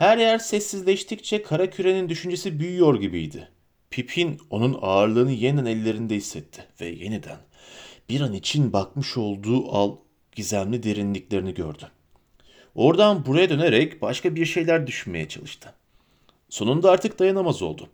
Her 0.00 0.18
yer 0.18 0.38
sessizleştikçe 0.38 1.42
kara 1.42 1.70
kürenin 1.70 2.08
düşüncesi 2.08 2.60
büyüyor 2.60 3.00
gibiydi. 3.00 3.48
Pipin 3.90 4.40
onun 4.50 4.78
ağırlığını 4.82 5.32
yeniden 5.32 5.66
ellerinde 5.66 6.14
hissetti 6.14 6.64
ve 6.80 6.86
yeniden 6.86 7.38
bir 8.08 8.20
an 8.20 8.32
için 8.32 8.72
bakmış 8.72 9.16
olduğu 9.16 9.72
al 9.72 9.96
gizemli 10.32 10.82
derinliklerini 10.82 11.54
gördü. 11.54 11.88
Oradan 12.74 13.26
buraya 13.26 13.50
dönerek 13.50 14.02
başka 14.02 14.34
bir 14.34 14.46
şeyler 14.46 14.86
düşünmeye 14.86 15.28
çalıştı. 15.28 15.74
Sonunda 16.48 16.90
artık 16.90 17.18
dayanamaz 17.18 17.62
oldu. 17.62 17.88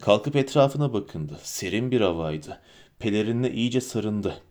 Kalkıp 0.00 0.36
etrafına 0.36 0.92
bakındı. 0.92 1.38
Serin 1.42 1.90
bir 1.90 2.00
havaydı. 2.00 2.60
Pelerinle 2.98 3.52
iyice 3.52 3.80
sarındı. 3.80 4.42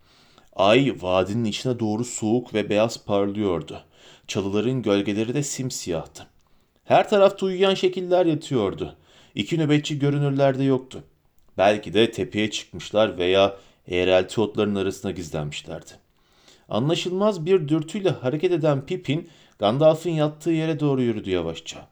Ay 0.55 0.95
vadinin 1.01 1.45
içine 1.45 1.79
doğru 1.79 2.05
soğuk 2.05 2.53
ve 2.53 2.69
beyaz 2.69 3.05
parlıyordu. 3.05 3.83
Çalıların 4.27 4.81
gölgeleri 4.81 5.33
de 5.33 5.43
simsiyahtı. 5.43 6.34
Her 6.85 7.09
tarafta 7.09 7.45
uyuyan 7.45 7.73
şekiller 7.73 8.25
yatıyordu. 8.25 8.95
İki 9.35 9.59
nöbetçi 9.59 9.99
görünürlerde 9.99 10.63
yoktu. 10.63 11.03
Belki 11.57 11.93
de 11.93 12.11
tepeye 12.11 12.51
çıkmışlar 12.51 13.17
veya 13.17 13.57
eğrelti 13.87 14.41
otların 14.41 14.75
arasına 14.75 15.11
gizlenmişlerdi. 15.11 15.91
Anlaşılmaz 16.69 17.45
bir 17.45 17.67
dürtüyle 17.67 18.09
hareket 18.09 18.51
eden 18.51 18.85
Pippin, 18.85 19.29
Gandalf'ın 19.59 20.09
yattığı 20.09 20.51
yere 20.51 20.79
doğru 20.79 21.01
yürüdü 21.01 21.29
yavaşça. 21.29 21.87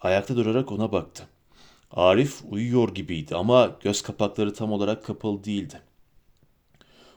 Ayakta 0.00 0.36
durarak 0.36 0.72
ona 0.72 0.92
baktı. 0.92 1.26
Arif 1.92 2.40
uyuyor 2.50 2.94
gibiydi 2.94 3.36
ama 3.36 3.76
göz 3.80 4.02
kapakları 4.02 4.54
tam 4.54 4.72
olarak 4.72 5.04
kapalı 5.04 5.44
değildi. 5.44 5.80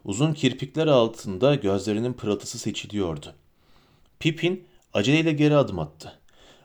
Uzun 0.04 0.34
kirpikler 0.34 0.88
altında 0.88 1.56
gözlerinin 1.56 2.14
pırıltısı 2.14 2.60
seçiliyordu. 2.60 3.34
Pippin 4.20 4.64
aceleyle 4.94 5.32
geri 5.32 5.56
adım 5.56 5.80
attı. 5.80 6.21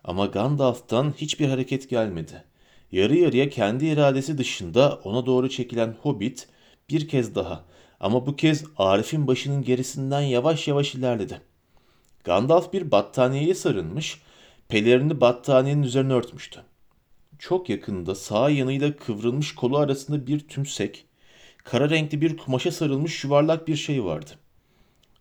Ama 0.07 0.27
Gandalf'tan 0.27 1.15
hiçbir 1.17 1.49
hareket 1.49 1.91
gelmedi. 1.91 2.45
Yarı 2.93 3.17
yarıya 3.17 3.51
kendi 3.51 3.87
iradesi 3.87 4.39
dışında 4.39 5.01
ona 5.05 5.27
doğru 5.27 5.49
çekilen 5.51 5.97
Hobbit 6.03 6.49
bir 6.91 7.09
kez 7.09 7.35
daha 7.35 7.65
ama 8.01 8.27
bu 8.27 8.37
kez 8.37 8.65
Arif'in 8.77 9.27
başının 9.27 9.63
gerisinden 9.63 10.21
yavaş 10.21 10.69
yavaş 10.69 10.95
ilerledi. 10.95 11.41
Gandalf 12.25 12.73
bir 12.73 12.91
battaniyeye 12.91 13.55
sarılmış, 13.55 14.21
pelerini 14.69 15.21
battaniyenin 15.21 15.83
üzerine 15.83 16.13
örtmüştü. 16.13 16.63
Çok 17.39 17.69
yakında 17.69 18.15
sağ 18.15 18.51
yanıyla 18.51 18.97
kıvrılmış 18.97 19.55
kolu 19.55 19.79
arasında 19.79 20.27
bir 20.27 20.49
tümsek, 20.49 21.07
kara 21.65 21.91
renkli 21.91 22.21
bir 22.21 22.37
kumaşa 22.37 22.73
sarılmış 22.73 23.25
yuvarlak 23.25 23.69
bir 23.69 23.77
şey 23.77 24.05
vardı. 24.05 24.31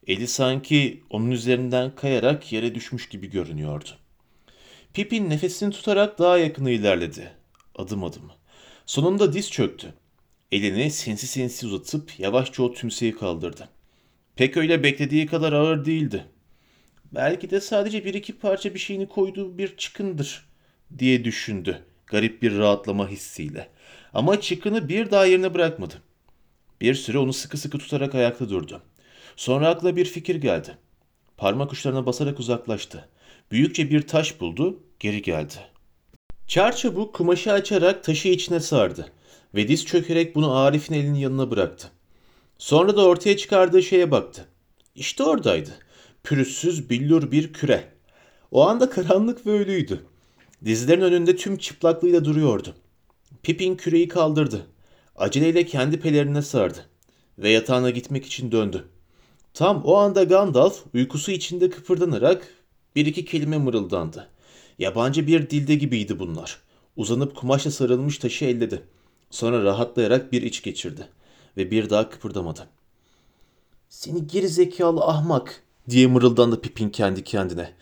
Eli 0.07 0.27
sanki 0.27 1.03
onun 1.09 1.31
üzerinden 1.31 1.95
kayarak 1.95 2.51
yere 2.51 2.75
düşmüş 2.75 3.09
gibi 3.09 3.29
görünüyordu. 3.29 3.89
Pippin 4.95 5.29
nefesini 5.29 5.71
tutarak 5.71 6.19
daha 6.19 6.37
yakına 6.37 6.69
ilerledi. 6.69 7.31
Adım 7.75 8.03
adım. 8.03 8.31
Sonunda 8.85 9.33
diz 9.33 9.51
çöktü. 9.51 9.93
Elini 10.51 10.91
sinsi 10.91 11.27
sinsi 11.27 11.67
uzatıp 11.67 12.19
yavaşça 12.19 12.63
o 12.63 12.73
tümseyi 12.73 13.15
kaldırdı. 13.15 13.69
Pek 14.35 14.57
öyle 14.57 14.83
beklediği 14.83 15.25
kadar 15.25 15.53
ağır 15.53 15.85
değildi. 15.85 16.25
Belki 17.11 17.49
de 17.49 17.61
sadece 17.61 18.05
bir 18.05 18.13
iki 18.13 18.37
parça 18.37 18.73
bir 18.73 18.79
şeyini 18.79 19.07
koyduğu 19.07 19.57
bir 19.57 19.77
çıkındır 19.77 20.45
diye 20.99 21.23
düşündü 21.23 21.85
garip 22.07 22.41
bir 22.41 22.57
rahatlama 22.57 23.09
hissiyle. 23.09 23.69
Ama 24.13 24.41
çıkını 24.41 24.89
bir 24.89 25.11
daha 25.11 25.25
yerine 25.25 25.53
bırakmadı. 25.53 25.93
Bir 26.81 26.93
süre 26.93 27.17
onu 27.17 27.33
sıkı 27.33 27.57
sıkı 27.57 27.77
tutarak 27.77 28.15
ayakta 28.15 28.49
durdu. 28.49 28.81
Sonra 29.35 29.69
aklına 29.69 29.95
bir 29.95 30.05
fikir 30.05 30.35
geldi. 30.35 30.77
Parmak 31.37 31.71
uçlarına 31.71 32.05
basarak 32.05 32.39
uzaklaştı. 32.39 33.09
Büyükçe 33.51 33.89
bir 33.89 34.07
taş 34.07 34.39
buldu, 34.41 34.79
geri 34.99 35.21
geldi. 35.21 35.53
Çarçabuk 36.47 37.15
kumaşı 37.15 37.51
açarak 37.51 38.03
taşı 38.03 38.27
içine 38.27 38.59
sardı 38.59 39.11
ve 39.55 39.67
diz 39.67 39.85
çökerek 39.85 40.35
bunu 40.35 40.55
Arif'in 40.55 40.93
elinin 40.93 41.19
yanına 41.19 41.51
bıraktı. 41.51 41.91
Sonra 42.57 42.97
da 42.97 43.05
ortaya 43.05 43.37
çıkardığı 43.37 43.83
şeye 43.83 44.11
baktı. 44.11 44.45
İşte 44.95 45.23
oradaydı. 45.23 45.69
Pürüzsüz 46.23 46.89
billur 46.89 47.31
bir 47.31 47.53
küre. 47.53 47.91
O 48.51 48.67
anda 48.67 48.89
karanlık 48.89 49.45
ve 49.45 49.51
ölüydü. 49.51 50.05
Dizlerin 50.65 51.01
önünde 51.01 51.35
tüm 51.35 51.57
çıplaklığıyla 51.57 52.25
duruyordu. 52.25 52.75
Pippin 53.43 53.75
küreyi 53.75 54.07
kaldırdı. 54.07 54.67
Aceleyle 55.15 55.65
kendi 55.65 55.99
pelerine 55.99 56.41
sardı. 56.41 56.79
Ve 57.39 57.49
yatağına 57.49 57.89
gitmek 57.89 58.25
için 58.25 58.51
döndü. 58.51 58.85
Tam 59.53 59.83
o 59.83 59.95
anda 59.95 60.23
Gandalf 60.23 60.83
uykusu 60.93 61.31
içinde 61.31 61.69
kıpırdanarak 61.69 62.47
bir 62.95 63.05
iki 63.05 63.25
kelime 63.25 63.57
mırıldandı. 63.57 64.27
Yabancı 64.79 65.27
bir 65.27 65.49
dilde 65.49 65.75
gibiydi 65.75 66.19
bunlar. 66.19 66.59
Uzanıp 66.95 67.35
kumaşla 67.35 67.71
sarılmış 67.71 68.17
taşı 68.17 68.45
elledi. 68.45 68.81
Sonra 69.29 69.63
rahatlayarak 69.63 70.31
bir 70.31 70.41
iç 70.41 70.63
geçirdi. 70.63 71.07
Ve 71.57 71.71
bir 71.71 71.89
daha 71.89 72.09
kıpırdamadı. 72.09 72.67
Seni 73.89 74.27
geri 74.27 74.47
zekalı 74.47 75.01
ahmak 75.03 75.63
diye 75.89 76.07
mırıldandı 76.07 76.61
Pippin 76.61 76.89
kendi 76.89 77.23
kendine. 77.23 77.73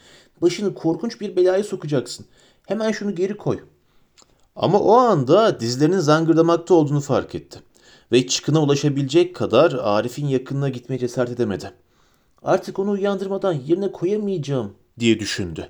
Başını 0.41 0.73
korkunç 0.73 1.21
bir 1.21 1.35
belaya 1.35 1.63
sokacaksın. 1.63 2.25
Hemen 2.67 2.91
şunu 2.91 3.15
geri 3.15 3.37
koy. 3.37 3.59
Ama 4.55 4.79
o 4.79 4.93
anda 4.93 5.59
dizlerinin 5.59 5.99
zangırdamakta 5.99 6.73
olduğunu 6.73 7.01
fark 7.01 7.35
etti. 7.35 7.59
Ve 8.11 8.27
çıkına 8.27 8.61
ulaşabilecek 8.61 9.35
kadar 9.35 9.71
Arif'in 9.71 10.27
yakınına 10.27 10.69
gitmeye 10.69 10.97
cesaret 10.97 11.31
edemedi. 11.31 11.73
Artık 12.43 12.79
onu 12.79 12.91
uyandırmadan 12.91 13.53
yerine 13.53 13.91
koyamayacağım 13.91 14.73
diye 14.99 15.19
düşündü. 15.19 15.67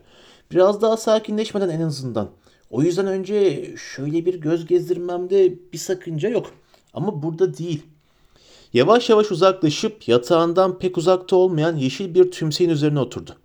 Biraz 0.52 0.82
daha 0.82 0.98
sakinleşmeden 0.98 1.70
en 1.70 1.82
azından. 1.82 2.30
O 2.70 2.82
yüzden 2.82 3.08
önce 3.08 3.70
şöyle 3.78 4.26
bir 4.26 4.34
göz 4.42 4.66
gezdirmemde 4.66 5.54
bir 5.74 5.78
sakınca 5.78 6.30
yok. 6.30 6.52
Ama 6.94 7.24
burada 7.24 7.58
değil. 7.58 7.84
Yavaş 8.74 9.10
yavaş 9.10 9.32
uzaklaşıp 9.32 10.08
yatağından 10.08 10.80
pek 10.80 10.98
uzakta 10.98 11.36
olmayan 11.36 11.76
yeşil 11.76 12.16
bir 12.16 12.32
tümseyin 12.32 12.70
üzerine 12.70 13.00
oturdu. 13.00 13.36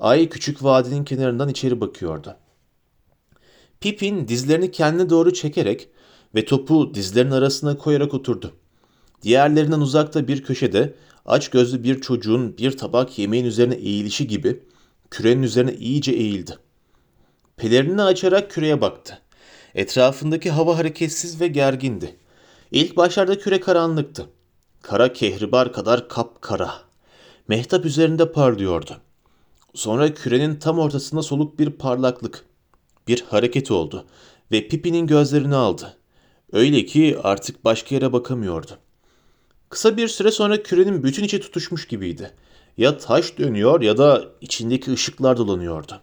Ay 0.00 0.28
küçük 0.28 0.64
vadinin 0.64 1.04
kenarından 1.04 1.48
içeri 1.48 1.80
bakıyordu. 1.80 2.36
Pippin 3.80 4.28
dizlerini 4.28 4.70
kendine 4.70 5.10
doğru 5.10 5.32
çekerek 5.32 5.88
ve 6.34 6.44
topu 6.44 6.94
dizlerin 6.94 7.30
arasına 7.30 7.78
koyarak 7.78 8.14
oturdu. 8.14 8.52
Diğerlerinden 9.22 9.80
uzakta 9.80 10.28
bir 10.28 10.42
köşede 10.42 10.94
aç 11.26 11.48
gözlü 11.48 11.82
bir 11.82 12.00
çocuğun 12.00 12.58
bir 12.58 12.76
tabak 12.76 13.18
yemeğin 13.18 13.44
üzerine 13.44 13.74
eğilişi 13.74 14.26
gibi 14.26 14.62
kürenin 15.10 15.42
üzerine 15.42 15.74
iyice 15.74 16.12
eğildi. 16.12 16.58
Pelerini 17.56 18.02
açarak 18.02 18.50
küreye 18.50 18.80
baktı. 18.80 19.18
Etrafındaki 19.74 20.50
hava 20.50 20.78
hareketsiz 20.78 21.40
ve 21.40 21.48
gergindi. 21.48 22.16
İlk 22.70 22.96
başlarda 22.96 23.38
küre 23.38 23.60
karanlıktı. 23.60 24.26
Kara 24.82 25.12
kehribar 25.12 25.72
kadar 25.72 26.08
kapkara. 26.08 26.74
Mehtap 27.48 27.84
üzerinde 27.84 28.32
parlıyordu. 28.32 28.96
Sonra 29.74 30.14
kürenin 30.14 30.56
tam 30.56 30.78
ortasında 30.78 31.22
soluk 31.22 31.58
bir 31.58 31.70
parlaklık 31.70 32.44
bir 33.08 33.20
hareket 33.20 33.70
oldu 33.70 34.06
ve 34.52 34.68
Pipi'nin 34.68 35.06
gözlerini 35.06 35.54
aldı. 35.54 35.96
Öyle 36.52 36.84
ki 36.84 37.18
artık 37.22 37.64
başka 37.64 37.94
yere 37.94 38.12
bakamıyordu. 38.12 38.78
Kısa 39.68 39.96
bir 39.96 40.08
süre 40.08 40.30
sonra 40.30 40.62
kürenin 40.62 41.02
bütün 41.02 41.24
içi 41.24 41.40
tutuşmuş 41.40 41.88
gibiydi. 41.88 42.34
Ya 42.78 42.98
taş 42.98 43.38
dönüyor 43.38 43.80
ya 43.80 43.98
da 43.98 44.24
içindeki 44.40 44.92
ışıklar 44.92 45.36
dolanıyordu. 45.36 46.00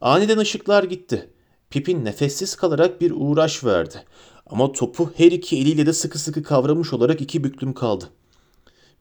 Aniden 0.00 0.38
ışıklar 0.38 0.84
gitti. 0.84 1.30
Pipin 1.70 2.04
nefessiz 2.04 2.56
kalarak 2.56 3.00
bir 3.00 3.12
uğraş 3.16 3.64
verdi. 3.64 4.04
Ama 4.46 4.72
topu 4.72 5.12
her 5.16 5.32
iki 5.32 5.58
eliyle 5.58 5.86
de 5.86 5.92
sıkı 5.92 6.18
sıkı 6.18 6.42
kavramış 6.42 6.92
olarak 6.92 7.20
iki 7.20 7.44
büklüm 7.44 7.74
kaldı. 7.74 8.04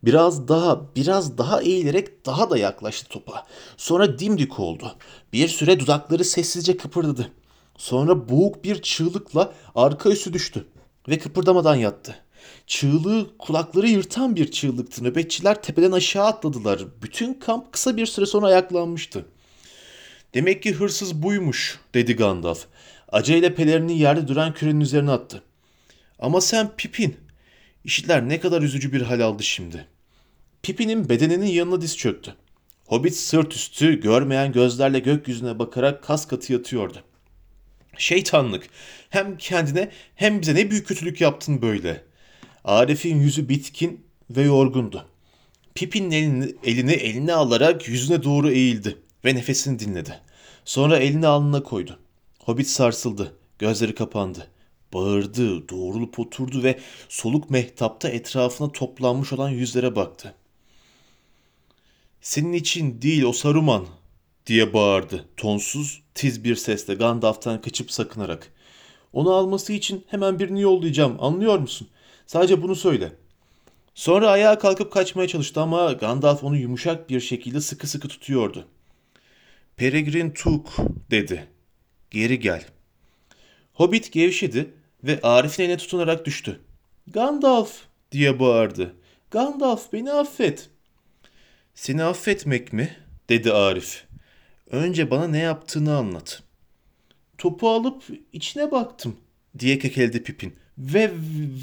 Biraz 0.04 0.48
daha, 0.48 0.82
biraz 0.96 1.38
daha 1.38 1.62
eğilerek 1.62 2.26
daha 2.26 2.50
da 2.50 2.58
yaklaştı 2.58 3.08
topa. 3.10 3.48
Sonra 3.78 4.20
dimdik 4.20 4.60
oldu. 4.60 4.96
Bir 5.34 5.48
süre 5.48 5.80
dudakları 5.80 6.24
sessizce 6.24 6.78
kıpırdadı. 6.78 7.32
Sonra 7.78 8.30
boğuk 8.30 8.64
bir 8.64 8.82
çığlıkla 8.82 9.54
arka 9.76 10.10
üstü 10.10 10.34
düştü 10.34 10.66
ve 11.10 11.18
kıpırdamadan 11.18 11.76
yattı. 11.76 12.16
Çığlığı 12.70 13.38
kulakları 13.38 13.88
yırtan 13.88 14.36
bir 14.36 14.52
çığlıktı. 14.52 15.04
Nöbetçiler 15.04 15.62
tepeden 15.62 15.92
aşağı 15.92 16.26
atladılar. 16.26 16.86
Bütün 17.02 17.34
kamp 17.34 17.72
kısa 17.72 17.98
bir 17.98 18.06
süre 18.06 18.26
sonra 18.26 18.48
ayaklanmıştı. 18.48 19.26
Demek 20.34 20.64
ki 20.64 20.74
hırsız 20.74 21.24
buymuş 21.24 21.80
dedi 21.94 22.16
Gandalf. 22.16 22.66
Aceleyle 23.12 23.56
pelerini 23.56 24.00
yerde 24.00 24.28
duran 24.28 24.54
kürenin 24.54 24.80
üzerine 24.80 25.12
attı. 25.12 25.44
Ama 26.20 26.42
sen 26.42 26.72
Pipin 26.78 27.18
İşler 27.84 28.30
ne 28.30 28.40
kadar 28.40 28.62
üzücü 28.62 28.94
bir 28.94 29.02
hal 29.02 29.20
aldı 29.20 29.44
şimdi. 29.44 29.88
Pipi'nin 30.64 31.10
bedeninin 31.10 31.46
yanına 31.46 31.82
diz 31.82 31.98
çöktü. 31.98 32.36
Hobbit 32.86 33.16
sırt 33.16 33.54
üstü 33.54 34.02
görmeyen 34.02 34.52
gözlerle 34.52 35.00
gökyüzüne 35.00 35.60
bakarak 35.60 36.04
kas 36.04 36.28
katı 36.28 36.54
yatıyordu. 36.54 37.04
Şeytanlık. 37.98 38.70
Hem 39.10 39.38
kendine 39.38 39.92
hem 40.16 40.42
bize 40.42 40.56
ne 40.56 40.72
büyük 40.72 40.88
kötülük 40.88 41.22
yaptın 41.22 41.62
böyle. 41.62 42.09
Arif'in 42.64 43.20
yüzü 43.20 43.50
bitkin 43.50 44.06
ve 44.30 44.42
yorgundu. 44.42 45.06
Pippin'in 45.76 46.12
elini, 46.12 46.56
elini 46.64 46.94
eline 46.94 47.34
alarak 47.34 47.88
yüzüne 47.88 48.24
doğru 48.24 48.52
eğildi 48.52 48.98
ve 49.26 49.36
nefesini 49.36 49.80
dinledi. 49.80 50.20
Sonra 50.66 50.98
elini 50.98 51.28
alnına 51.28 51.64
koydu. 51.64 52.00
Hobbit 52.40 52.68
sarsıldı. 52.68 53.36
Gözleri 53.60 53.96
kapandı. 53.96 54.48
Bağırdı, 54.94 55.70
doğrulup 55.70 56.20
oturdu 56.20 56.64
ve 56.64 56.80
soluk 57.10 57.50
mehtapta 57.50 58.10
etrafına 58.10 58.72
toplanmış 58.72 59.34
olan 59.34 59.50
yüzlere 59.50 59.96
baktı. 59.96 60.34
Senin 62.22 62.54
için 62.54 63.02
değil 63.02 63.24
o 63.24 63.34
Saruman 63.34 63.86
diye 64.46 64.74
bağırdı 64.74 65.26
tonsuz, 65.38 66.02
tiz 66.16 66.44
bir 66.44 66.56
sesle 66.56 66.94
Gandalf'tan 66.94 67.62
kaçıp 67.62 67.92
sakınarak. 67.92 68.52
Onu 69.14 69.34
alması 69.34 69.74
için 69.74 70.06
hemen 70.08 70.40
birini 70.40 70.62
yollayacağım 70.62 71.18
anlıyor 71.20 71.60
musun? 71.60 71.88
Sadece 72.30 72.62
bunu 72.62 72.76
söyle. 72.76 73.12
Sonra 73.96 74.30
ayağa 74.30 74.60
kalkıp 74.60 74.94
kaçmaya 74.94 75.28
çalıştı 75.28 75.62
ama 75.62 75.92
Gandalf 75.94 76.44
onu 76.44 76.58
yumuşak 76.58 77.10
bir 77.10 77.20
şekilde 77.20 77.62
sıkı 77.62 77.88
sıkı 77.88 78.08
tutuyordu. 78.08 78.68
Peregrin 79.76 80.32
Tuk 80.32 80.78
dedi. 81.12 81.48
Geri 82.12 82.40
gel. 82.40 82.66
Hobbit 83.74 84.12
gevşedi 84.12 84.74
ve 85.04 85.20
Arif'in 85.24 85.64
eline 85.64 85.78
tutunarak 85.78 86.26
düştü. 86.26 86.60
Gandalf 87.08 87.74
diye 88.12 88.40
bağırdı. 88.40 88.96
Gandalf 89.32 89.94
beni 89.94 90.12
affet. 90.12 90.70
Seni 91.76 92.04
affetmek 92.04 92.74
mi? 92.74 92.96
dedi 93.30 93.54
Arif. 93.54 94.06
Önce 94.72 95.12
bana 95.12 95.28
ne 95.28 95.40
yaptığını 95.40 95.96
anlat. 95.96 96.44
Topu 97.38 97.70
alıp 97.70 98.04
içine 98.34 98.72
baktım 98.72 99.18
diye 99.60 99.80
kekeledi 99.80 100.24
Pipin. 100.24 100.56
Ve 100.80 101.12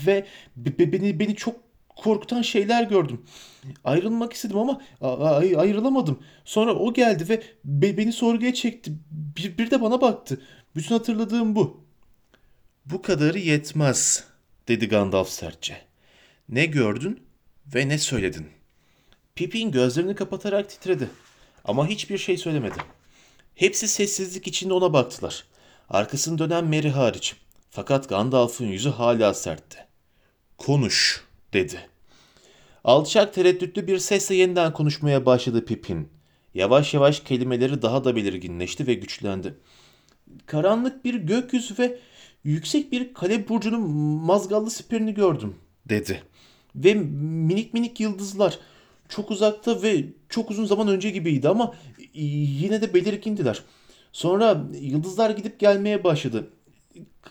ve 0.06 0.26
be- 0.56 0.92
beni 0.92 1.20
beni 1.20 1.36
çok 1.36 1.56
korkutan 1.88 2.42
şeyler 2.42 2.82
gördüm. 2.82 3.22
Ayrılmak 3.84 4.32
istedim 4.32 4.58
ama 4.58 4.80
ay- 5.00 5.56
ayrılamadım. 5.56 6.18
Sonra 6.44 6.74
o 6.74 6.92
geldi 6.92 7.28
ve 7.28 7.42
be- 7.64 7.96
beni 7.96 8.12
sorguya 8.12 8.54
çekti. 8.54 8.92
Bir, 9.10 9.58
bir 9.58 9.70
de 9.70 9.80
bana 9.80 10.00
baktı. 10.00 10.40
Bütün 10.76 10.94
hatırladığım 10.94 11.56
bu. 11.56 11.84
Bu 12.86 13.02
kadarı 13.02 13.38
yetmez, 13.38 14.24
dedi 14.68 14.88
Gandalf 14.88 15.28
sertçe. 15.28 15.76
Ne 16.48 16.66
gördün 16.66 17.20
ve 17.74 17.88
ne 17.88 17.98
söyledin? 17.98 18.46
Pippin 19.34 19.70
gözlerini 19.70 20.14
kapatarak 20.14 20.70
titredi. 20.70 21.10
Ama 21.64 21.86
hiçbir 21.88 22.18
şey 22.18 22.36
söylemedi. 22.38 22.76
Hepsi 23.54 23.88
sessizlik 23.88 24.46
içinde 24.46 24.74
ona 24.74 24.92
baktılar. 24.92 25.44
Arkasını 25.90 26.38
dönen 26.38 26.64
Merry 26.64 26.90
hariç. 26.90 27.36
Fakat 27.76 28.08
Gandalf'ın 28.08 28.66
yüzü 28.66 28.90
hala 28.90 29.34
sertti. 29.34 29.78
Konuş, 30.58 31.24
dedi. 31.52 31.80
Alçak 32.84 33.34
tereddütlü 33.34 33.86
bir 33.86 33.98
sesle 33.98 34.34
yeniden 34.34 34.72
konuşmaya 34.72 35.26
başladı 35.26 35.64
Pippin. 35.64 36.08
Yavaş 36.54 36.94
yavaş 36.94 37.20
kelimeleri 37.20 37.82
daha 37.82 38.04
da 38.04 38.16
belirginleşti 38.16 38.86
ve 38.86 38.94
güçlendi. 38.94 39.54
Karanlık 40.46 41.04
bir 41.04 41.14
gökyüzü 41.14 41.74
ve 41.78 41.98
yüksek 42.44 42.92
bir 42.92 43.14
kale 43.14 43.48
burcunun 43.48 43.90
mazgallı 44.24 44.70
siperini 44.70 45.14
gördüm, 45.14 45.54
dedi. 45.88 46.22
Ve 46.74 46.94
minik 46.94 47.74
minik 47.74 48.00
yıldızlar 48.00 48.58
çok 49.08 49.30
uzakta 49.30 49.82
ve 49.82 50.04
çok 50.28 50.50
uzun 50.50 50.64
zaman 50.64 50.88
önce 50.88 51.10
gibiydi 51.10 51.48
ama 51.48 51.74
yine 52.14 52.82
de 52.82 52.94
belirgindiler. 52.94 53.62
Sonra 54.12 54.64
yıldızlar 54.80 55.30
gidip 55.30 55.60
gelmeye 55.60 56.04
başladı. 56.04 56.50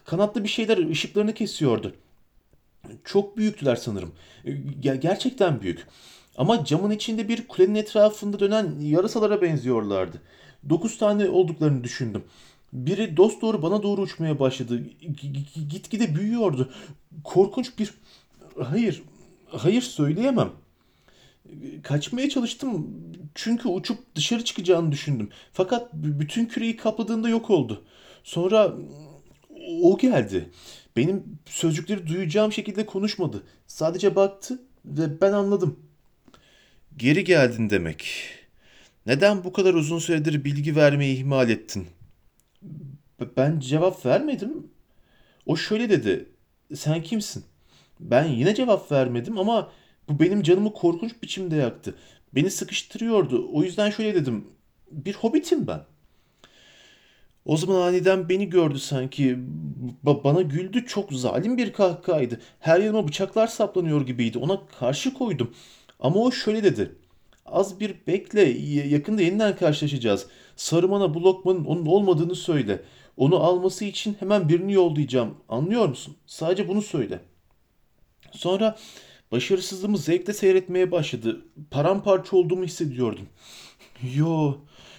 Kanatlı 0.06 0.44
bir 0.44 0.50
şeyler 0.50 0.90
ışıklarını 0.90 1.34
kesiyordu. 1.34 1.94
Çok 3.04 3.38
büyüktüler 3.38 3.76
sanırım. 3.76 4.12
Ger- 4.82 5.00
gerçekten 5.00 5.62
büyük. 5.62 5.88
Ama 6.38 6.66
camın 6.66 6.92
içinde 6.92 7.28
bir 7.28 7.48
kulenin 7.48 7.76
etrafında 7.76 8.40
dönen 8.40 8.80
yarasalara 8.80 9.42
benziyorlardı. 9.42 10.22
Dokuz 10.70 10.98
tane 10.98 11.30
olduklarını 11.30 11.84
düşündüm. 11.84 12.24
Biri 12.74 13.18
dost 13.18 13.42
doğru 13.42 13.62
bana 13.62 13.84
doğru 13.84 14.02
uçmaya 14.02 14.40
başladı. 14.40 14.84
Gitgide 15.70 16.16
büyüyordu. 16.16 16.74
Korkunç 17.24 17.80
bir... 17.80 17.94
Hayır, 18.64 19.04
hayır 19.48 19.82
söyleyemem. 19.82 20.50
Kaçmaya 21.84 22.30
çalıştım 22.30 22.88
çünkü 23.36 23.68
uçup 23.68 24.16
dışarı 24.16 24.44
çıkacağını 24.44 24.92
düşündüm. 24.92 25.30
Fakat 25.54 25.94
bütün 25.94 26.46
küreyi 26.46 26.78
kapladığında 26.78 27.30
yok 27.30 27.50
oldu. 27.50 27.84
Sonra 28.24 28.74
o 29.82 29.98
geldi. 29.98 30.50
Benim 30.98 31.24
sözcükleri 31.46 32.08
duyacağım 32.08 32.52
şekilde 32.52 32.86
konuşmadı. 32.86 33.44
Sadece 33.68 34.16
baktı 34.16 34.62
ve 34.86 35.22
ben 35.22 35.34
anladım. 35.34 35.80
Geri 36.98 37.24
geldin 37.24 37.70
demek. 37.70 38.30
Neden 39.06 39.44
bu 39.44 39.54
kadar 39.54 39.74
uzun 39.74 40.00
süredir 40.00 40.44
bilgi 40.44 40.76
vermeyi 40.76 41.18
ihmal 41.18 41.50
ettin? 41.50 41.88
Ben 43.38 43.60
cevap 43.60 44.06
vermedim. 44.06 44.68
O 45.46 45.56
şöyle 45.56 45.90
dedi. 45.90 46.30
Sen 46.76 47.04
kimsin? 47.04 47.44
Ben 48.00 48.26
yine 48.26 48.56
cevap 48.56 48.92
vermedim 48.92 49.38
ama 49.38 49.72
bu 50.10 50.20
benim 50.20 50.44
canımı 50.44 50.74
korkunç 50.74 51.12
biçimde 51.24 51.56
yaktı. 51.56 51.96
Beni 52.36 52.52
sıkıştırıyordu. 52.52 53.50
O 53.54 53.64
yüzden 53.64 53.90
şöyle 53.90 54.16
dedim. 54.16 54.48
Bir 54.92 55.14
hobbitim 55.14 55.68
ben. 55.68 55.82
O 57.46 57.58
zaman 57.58 57.82
aniden 57.82 58.30
beni 58.30 58.50
gördü 58.50 58.80
sanki. 58.80 59.38
Ba- 60.06 60.24
bana 60.24 60.42
güldü. 60.42 60.86
Çok 60.86 61.14
zalim 61.14 61.58
bir 61.58 61.74
kahkahaydı. 61.74 62.42
Her 62.60 62.80
yanıma 62.80 63.08
bıçaklar 63.08 63.48
saplanıyor 63.48 64.06
gibiydi. 64.06 64.38
Ona 64.38 64.62
karşı 64.80 65.14
koydum. 65.14 65.54
Ama 66.00 66.20
o 66.20 66.32
şöyle 66.32 66.64
dedi. 66.64 66.96
Az 67.46 67.80
bir 67.80 67.96
bekle. 68.08 68.42
Yakında 68.88 69.22
yeniden 69.22 69.56
karşılaşacağız. 69.56 70.28
Saruman'a 70.56 71.14
bu 71.14 71.24
lokmanın 71.24 71.66
onun 71.66 71.86
olmadığını 71.86 72.36
söyle. 72.36 72.82
Onu 73.18 73.40
alması 73.44 73.86
için 73.86 74.16
hemen 74.20 74.50
birini 74.50 74.74
yollayacağım. 74.74 75.38
Anlıyor 75.50 75.90
musun? 75.90 76.16
Sadece 76.26 76.68
bunu 76.68 76.82
söyle. 76.82 77.20
Sonra 78.32 78.78
başarısızlığımı 79.32 79.98
zevkle 79.98 80.34
seyretmeye 80.34 80.92
başladı. 80.92 81.46
Paramparça 81.72 82.38
olduğumu 82.38 82.64
hissediyordum. 82.64 83.28
Yo, 84.16 84.54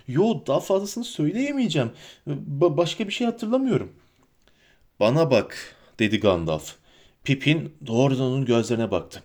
yo 0.09 0.47
daha 0.47 0.61
fazlasını 0.61 1.05
söyleyemeyeceğim. 1.05 1.91
Ba- 2.29 2.77
başka 2.77 3.09
bir 3.09 3.13
şey 3.13 3.27
hatırlamıyorum. 3.27 3.93
Bana 5.01 5.31
bak, 5.31 5.77
dedi 5.99 6.21
Gandalf. 6.21 6.75
Pippin 7.25 7.75
doğrudan 7.87 8.25
onun 8.25 8.45
gözlerine 8.45 8.91
baktı. 8.91 9.23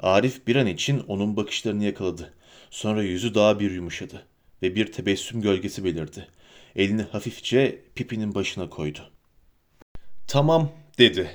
Arif 0.00 0.46
bir 0.46 0.56
an 0.56 0.66
için 0.66 0.98
onun 1.08 1.36
bakışlarını 1.36 1.84
yakaladı. 1.84 2.34
Sonra 2.70 3.02
yüzü 3.02 3.34
daha 3.34 3.60
bir 3.60 3.70
yumuşadı 3.70 4.26
ve 4.62 4.74
bir 4.74 4.92
tebessüm 4.92 5.40
gölgesi 5.40 5.84
belirdi. 5.84 6.28
Elini 6.76 7.02
hafifçe 7.02 7.82
Pippin'in 7.94 8.34
başına 8.34 8.70
koydu. 8.70 8.98
Tamam, 10.26 10.70
dedi. 10.98 11.30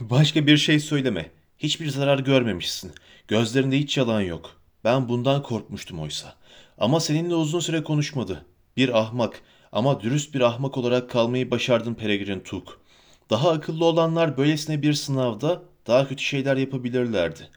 Başka 0.00 0.46
bir 0.46 0.56
şey 0.56 0.80
söyleme. 0.80 1.30
Hiçbir 1.58 1.88
zarar 1.88 2.18
görmemişsin. 2.18 2.92
Gözlerinde 3.28 3.78
hiç 3.78 3.96
yalan 3.96 4.20
yok. 4.20 4.60
Ben 4.84 5.08
bundan 5.08 5.42
korkmuştum 5.42 6.00
oysa. 6.00 6.34
Ama 6.78 7.00
seninle 7.00 7.34
uzun 7.34 7.60
süre 7.60 7.82
konuşmadı. 7.82 8.44
Bir 8.76 8.98
ahmak 8.98 9.42
ama 9.72 10.00
dürüst 10.00 10.34
bir 10.34 10.40
ahmak 10.40 10.78
olarak 10.78 11.10
kalmayı 11.10 11.50
başardın 11.50 11.94
Peregrin 11.94 12.40
Tuk. 12.40 12.80
Daha 13.30 13.50
akıllı 13.50 13.84
olanlar 13.84 14.36
böylesine 14.36 14.82
bir 14.82 14.94
sınavda 14.94 15.62
daha 15.86 16.08
kötü 16.08 16.22
şeyler 16.22 16.56
yapabilirlerdi. 16.56 17.48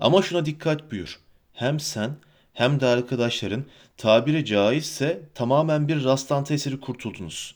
Ama 0.00 0.22
şuna 0.22 0.46
dikkat 0.46 0.92
buyur. 0.92 1.20
Hem 1.52 1.80
sen 1.80 2.16
hem 2.52 2.80
de 2.80 2.86
arkadaşların 2.86 3.64
tabiri 3.96 4.44
caizse 4.44 5.22
tamamen 5.34 5.88
bir 5.88 6.04
rastlantı 6.04 6.54
eseri 6.54 6.80
kurtuldunuz. 6.80 7.54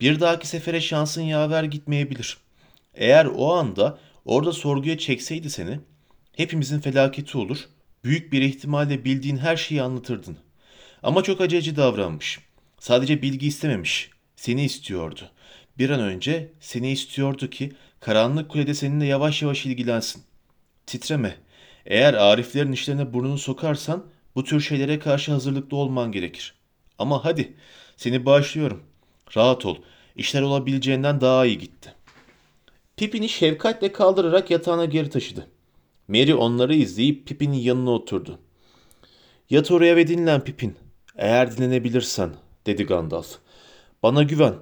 Bir 0.00 0.20
dahaki 0.20 0.48
sefere 0.48 0.80
şansın 0.80 1.22
yaver 1.22 1.64
gitmeyebilir. 1.64 2.36
Eğer 2.94 3.26
o 3.26 3.54
anda 3.54 3.98
orada 4.24 4.52
sorguya 4.52 4.98
çekseydi 4.98 5.50
seni, 5.50 5.80
hepimizin 6.36 6.80
felaketi 6.80 7.38
olur, 7.38 7.68
büyük 8.04 8.32
bir 8.32 8.42
ihtimalle 8.42 9.04
bildiğin 9.04 9.36
her 9.36 9.56
şeyi 9.56 9.82
anlatırdın. 9.82 10.38
Ama 11.02 11.22
çok 11.22 11.40
aceleci 11.40 11.76
davranmış. 11.76 12.38
Sadece 12.78 13.22
bilgi 13.22 13.46
istememiş, 13.46 14.10
seni 14.36 14.64
istiyordu. 14.64 15.30
Bir 15.78 15.90
an 15.90 16.00
önce 16.00 16.52
seni 16.60 16.90
istiyordu 16.90 17.50
ki 17.50 17.72
karanlık 18.00 18.48
kulede 18.48 18.74
seninle 18.74 19.06
yavaş 19.06 19.42
yavaş 19.42 19.66
ilgilensin. 19.66 20.22
Titreme. 20.86 21.36
Eğer 21.86 22.14
Ariflerin 22.14 22.72
işlerine 22.72 23.12
burnunu 23.12 23.38
sokarsan 23.38 24.06
bu 24.34 24.44
tür 24.44 24.60
şeylere 24.60 24.98
karşı 24.98 25.32
hazırlıklı 25.32 25.76
olman 25.76 26.12
gerekir. 26.12 26.54
Ama 26.98 27.24
hadi, 27.24 27.54
seni 27.96 28.26
bağışlıyorum. 28.26 28.82
Rahat 29.36 29.66
ol. 29.66 29.76
İşler 30.16 30.42
olabileceğinden 30.42 31.20
daha 31.20 31.46
iyi 31.46 31.58
gitti. 31.58 31.94
Pipini 32.96 33.28
şefkatle 33.28 33.92
kaldırarak 33.92 34.50
yatağına 34.50 34.84
geri 34.84 35.10
taşıdı. 35.10 35.46
Merry 36.08 36.34
onları 36.34 36.74
izleyip 36.74 37.26
Pippin'in 37.26 37.58
yanına 37.58 37.90
oturdu. 37.90 38.38
Yat 39.50 39.70
oraya 39.70 39.96
ve 39.96 40.08
dinlen 40.08 40.44
Pippin. 40.44 40.76
Eğer 41.20 41.56
dinlenebilirsen, 41.56 42.30
dedi 42.66 42.84
Gandalf. 42.84 43.38
Bana 44.02 44.22
güven. 44.22 44.54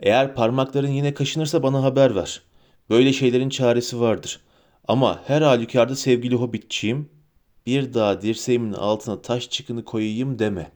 Eğer 0.00 0.34
parmakların 0.34 0.90
yine 0.90 1.14
kaşınırsa 1.14 1.62
bana 1.62 1.82
haber 1.82 2.14
ver. 2.14 2.42
Böyle 2.90 3.12
şeylerin 3.12 3.48
çaresi 3.48 4.00
vardır. 4.00 4.40
Ama 4.88 5.22
her 5.26 5.42
halükarda 5.42 5.96
sevgili 5.96 6.34
hobbitçiğim, 6.34 7.08
bir 7.66 7.94
daha 7.94 8.22
dirseğimin 8.22 8.72
altına 8.72 9.22
taş 9.22 9.50
çıkını 9.50 9.84
koyayım 9.84 10.38
deme. 10.38 10.72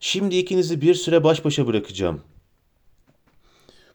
Şimdi 0.00 0.36
ikinizi 0.36 0.80
bir 0.80 0.94
süre 0.94 1.24
baş 1.24 1.44
başa 1.44 1.66
bırakacağım. 1.66 2.20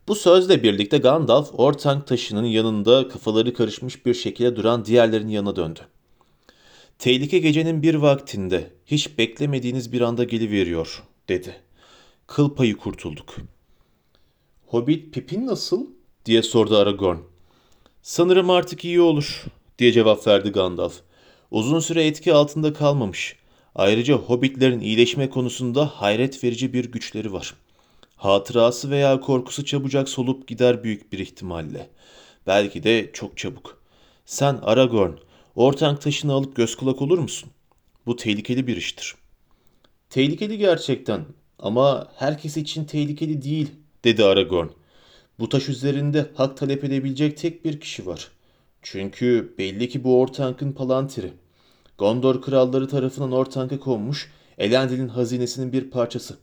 Bu 0.07 0.15
sözle 0.15 0.63
birlikte 0.63 0.97
Gandalf 0.97 1.49
Ortank 1.53 2.07
taşının 2.07 2.45
yanında 2.45 3.07
kafaları 3.07 3.53
karışmış 3.53 4.05
bir 4.05 4.13
şekilde 4.13 4.55
duran 4.55 4.85
diğerlerinin 4.85 5.31
yanına 5.31 5.55
döndü. 5.55 5.79
Tehlike 6.99 7.39
gecenin 7.39 7.83
bir 7.83 7.95
vaktinde 7.95 8.71
hiç 8.85 9.17
beklemediğiniz 9.17 9.91
bir 9.91 10.01
anda 10.01 10.23
geliveriyor 10.23 11.03
dedi. 11.29 11.55
Kıl 12.27 12.55
payı 12.55 12.77
kurtulduk. 12.77 13.35
Hobbit 14.65 15.13
Pippin 15.13 15.47
nasıl? 15.47 15.87
diye 16.25 16.43
sordu 16.43 16.77
Aragorn. 16.77 17.17
Sanırım 18.01 18.49
artık 18.49 18.85
iyi 18.85 19.01
olur 19.01 19.43
diye 19.79 19.91
cevap 19.91 20.27
verdi 20.27 20.49
Gandalf. 20.49 20.93
Uzun 21.51 21.79
süre 21.79 22.05
etki 22.05 22.33
altında 22.33 22.73
kalmamış. 22.73 23.35
Ayrıca 23.75 24.15
hobbitlerin 24.15 24.79
iyileşme 24.79 25.29
konusunda 25.29 25.85
hayret 25.85 26.43
verici 26.43 26.73
bir 26.73 26.91
güçleri 26.91 27.33
var. 27.33 27.53
Hatırası 28.15 28.89
veya 28.89 29.19
korkusu 29.19 29.65
çabucak 29.65 30.09
solup 30.09 30.47
gider 30.47 30.83
büyük 30.83 31.13
bir 31.13 31.19
ihtimalle. 31.19 31.89
Belki 32.47 32.83
de 32.83 33.09
çok 33.13 33.37
çabuk. 33.37 33.81
Sen 34.25 34.59
Aragorn, 34.61 35.11
ortank 35.55 36.01
taşını 36.01 36.33
alıp 36.33 36.55
göz 36.55 36.75
kulak 36.75 37.01
olur 37.01 37.19
musun? 37.19 37.49
Bu 38.05 38.15
tehlikeli 38.15 38.67
bir 38.67 38.77
iştir. 38.77 39.15
Tehlikeli 40.09 40.57
gerçekten 40.57 41.25
ama 41.59 42.11
herkes 42.15 42.57
için 42.57 42.85
tehlikeli 42.85 43.41
değil, 43.41 43.71
dedi 44.03 44.23
Aragorn. 44.23 44.67
Bu 45.39 45.49
taş 45.49 45.69
üzerinde 45.69 46.31
hak 46.35 46.57
talep 46.57 46.83
edebilecek 46.83 47.37
tek 47.37 47.65
bir 47.65 47.79
kişi 47.79 48.05
var. 48.05 48.31
Çünkü 48.81 49.55
belli 49.57 49.89
ki 49.89 50.03
bu 50.03 50.21
Ortank'ın 50.21 50.71
palantiri. 50.71 51.33
Gondor 51.97 52.41
kralları 52.41 52.87
tarafından 52.87 53.31
Ortank'a 53.31 53.79
konmuş 53.79 54.31
Elendil'in 54.57 55.07
hazinesinin 55.07 55.73
bir 55.73 55.89
parçası. 55.89 56.37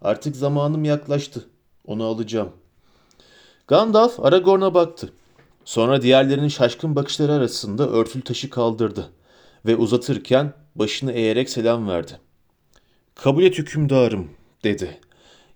Artık 0.00 0.36
zamanım 0.36 0.84
yaklaştı. 0.84 1.48
Onu 1.86 2.04
alacağım. 2.04 2.52
Gandalf 3.66 4.20
Aragorn'a 4.20 4.74
baktı. 4.74 5.12
Sonra 5.64 6.02
diğerlerinin 6.02 6.48
şaşkın 6.48 6.96
bakışları 6.96 7.32
arasında 7.32 7.88
örtülü 7.88 8.22
taşı 8.22 8.50
kaldırdı 8.50 9.12
ve 9.66 9.76
uzatırken 9.76 10.52
başını 10.74 11.12
eğerek 11.12 11.50
selam 11.50 11.88
verdi. 11.88 12.12
Kabul 13.14 13.42
et 13.42 13.58
hükümdarım, 13.58 14.30
dedi. 14.64 15.00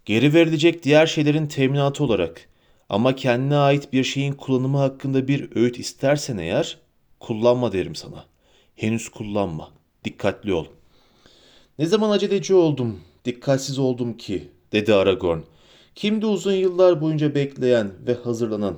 Geri 0.04 0.34
verilecek 0.34 0.82
diğer 0.82 1.06
şeylerin 1.06 1.46
teminatı 1.46 2.04
olarak 2.04 2.48
ama 2.88 3.14
kendine 3.14 3.56
ait 3.56 3.92
bir 3.92 4.04
şeyin 4.04 4.32
kullanımı 4.32 4.78
hakkında 4.78 5.28
bir 5.28 5.56
öğüt 5.56 5.78
istersen 5.78 6.38
eğer 6.38 6.78
kullanma 7.20 7.72
derim 7.72 7.94
sana. 7.94 8.24
Henüz 8.76 9.08
kullanma. 9.08 9.70
Dikkatli 10.04 10.54
ol. 10.54 10.66
Ne 11.78 11.86
zaman 11.86 12.10
aceleci 12.10 12.54
oldum, 12.54 13.00
dikkatsiz 13.24 13.78
oldum 13.78 14.16
ki, 14.16 14.50
dedi 14.72 14.94
Aragorn. 14.94 15.38
Kimdi 15.94 16.26
uzun 16.26 16.52
yıllar 16.52 17.00
boyunca 17.00 17.34
bekleyen 17.34 17.90
ve 18.06 18.14
hazırlanan? 18.14 18.76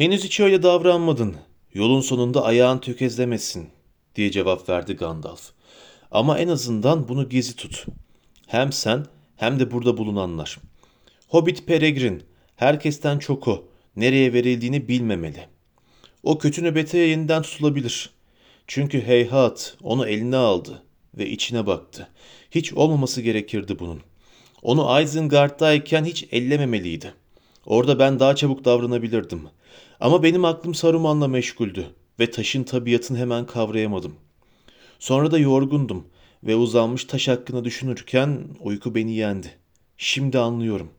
Henüz 0.00 0.24
hiç 0.24 0.40
öyle 0.40 0.62
davranmadın. 0.62 1.36
Yolun 1.74 2.00
sonunda 2.00 2.44
ayağın 2.44 2.78
tökezlemesin, 2.78 3.68
diye 4.16 4.30
cevap 4.30 4.68
verdi 4.68 4.94
Gandalf. 4.94 5.50
Ama 6.10 6.38
en 6.38 6.48
azından 6.48 7.08
bunu 7.08 7.28
gizli 7.28 7.56
tut. 7.56 7.86
Hem 8.46 8.72
sen 8.72 9.06
hem 9.36 9.60
de 9.60 9.70
burada 9.70 9.96
bulunanlar. 9.96 10.58
Hobbit 11.28 11.66
Peregrin, 11.66 12.22
herkesten 12.56 13.18
çok 13.18 13.48
o, 13.48 13.64
nereye 13.96 14.32
verildiğini 14.32 14.88
bilmemeli. 14.88 15.46
O 16.22 16.38
kötü 16.38 16.64
nöbete 16.64 16.98
yeniden 16.98 17.42
tutulabilir. 17.42 18.10
Çünkü 18.66 19.06
heyhat 19.06 19.76
onu 19.82 20.06
eline 20.06 20.36
aldı 20.36 20.82
ve 21.14 21.28
içine 21.28 21.66
baktı. 21.66 22.08
Hiç 22.50 22.72
olmaması 22.72 23.20
gerekirdi 23.20 23.78
bunun. 23.78 24.00
Onu 24.62 25.02
Isengard'dayken 25.02 26.04
hiç 26.04 26.28
ellememeliydi. 26.32 27.14
Orada 27.66 27.98
ben 27.98 28.20
daha 28.20 28.36
çabuk 28.36 28.64
davranabilirdim. 28.64 29.40
Ama 30.00 30.22
benim 30.22 30.44
aklım 30.44 30.74
Saruman'la 30.74 31.28
meşguldü 31.28 31.86
ve 32.20 32.30
taşın 32.30 32.62
tabiatını 32.62 33.18
hemen 33.18 33.46
kavrayamadım. 33.46 34.14
Sonra 34.98 35.30
da 35.30 35.38
yorgundum 35.38 36.04
ve 36.44 36.56
uzanmış 36.56 37.04
taş 37.04 37.28
hakkında 37.28 37.64
düşünürken 37.64 38.48
uyku 38.60 38.94
beni 38.94 39.14
yendi. 39.14 39.50
Şimdi 39.98 40.38
anlıyorum. 40.38 40.90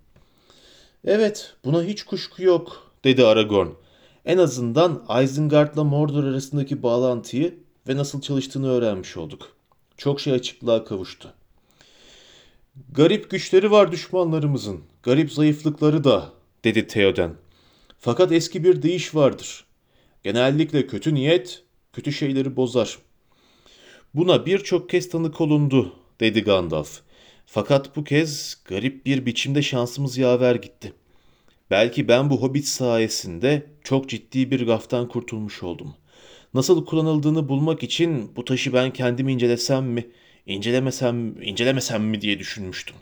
Evet, 1.05 1.55
buna 1.65 1.83
hiç 1.83 2.03
kuşku 2.03 2.43
yok, 2.43 2.91
dedi 3.03 3.25
Aragorn. 3.25 3.67
En 4.25 4.37
azından 4.37 5.05
Isengard'la 5.23 5.83
Mordor 5.83 6.23
arasındaki 6.23 6.83
bağlantıyı 6.83 7.55
ve 7.87 7.97
nasıl 7.97 8.21
çalıştığını 8.21 8.69
öğrenmiş 8.69 9.17
olduk. 9.17 9.55
Çok 9.97 10.21
şey 10.21 10.33
açıklığa 10.33 10.83
kavuştu. 10.83 11.33
Garip 12.91 13.29
güçleri 13.29 13.71
var 13.71 13.91
düşmanlarımızın, 13.91 14.81
garip 15.03 15.31
zayıflıkları 15.31 16.03
da, 16.03 16.29
dedi 16.63 16.87
Theoden. 16.87 17.31
Fakat 18.03 18.31
eski 18.31 18.63
bir 18.63 18.81
deyiş 18.81 19.15
vardır. 19.15 19.65
Genellikle 20.23 20.87
kötü 20.87 21.13
niyet, 21.13 21.63
kötü 21.93 22.13
şeyleri 22.13 22.55
bozar. 22.55 22.97
Buna 24.13 24.45
birçok 24.45 24.89
kez 24.89 25.09
tanık 25.09 25.41
olundu, 25.41 25.95
dedi 26.19 26.43
Gandalf. 26.43 27.01
Fakat 27.45 27.95
bu 27.95 28.03
kez 28.03 28.61
garip 28.65 29.05
bir 29.05 29.25
biçimde 29.25 29.61
şansımız 29.61 30.17
yaver 30.17 30.55
gitti. 30.55 30.93
Belki 31.71 32.07
ben 32.07 32.29
bu 32.29 32.41
hobbit 32.41 32.65
sayesinde 32.65 33.65
çok 33.83 34.09
ciddi 34.09 34.51
bir 34.51 34.65
gaftan 34.65 35.07
kurtulmuş 35.07 35.63
oldum. 35.63 35.95
Nasıl 36.53 36.85
kullanıldığını 36.85 37.49
bulmak 37.49 37.83
için 37.83 38.35
bu 38.35 38.45
taşı 38.45 38.73
ben 38.73 38.93
kendim 38.93 39.29
incelesem 39.29 39.85
mi, 39.85 40.07
incelemesem, 40.45 41.41
incelemesem 41.41 42.03
mi 42.03 42.21
diye 42.21 42.39
düşünmüştüm. 42.39 42.95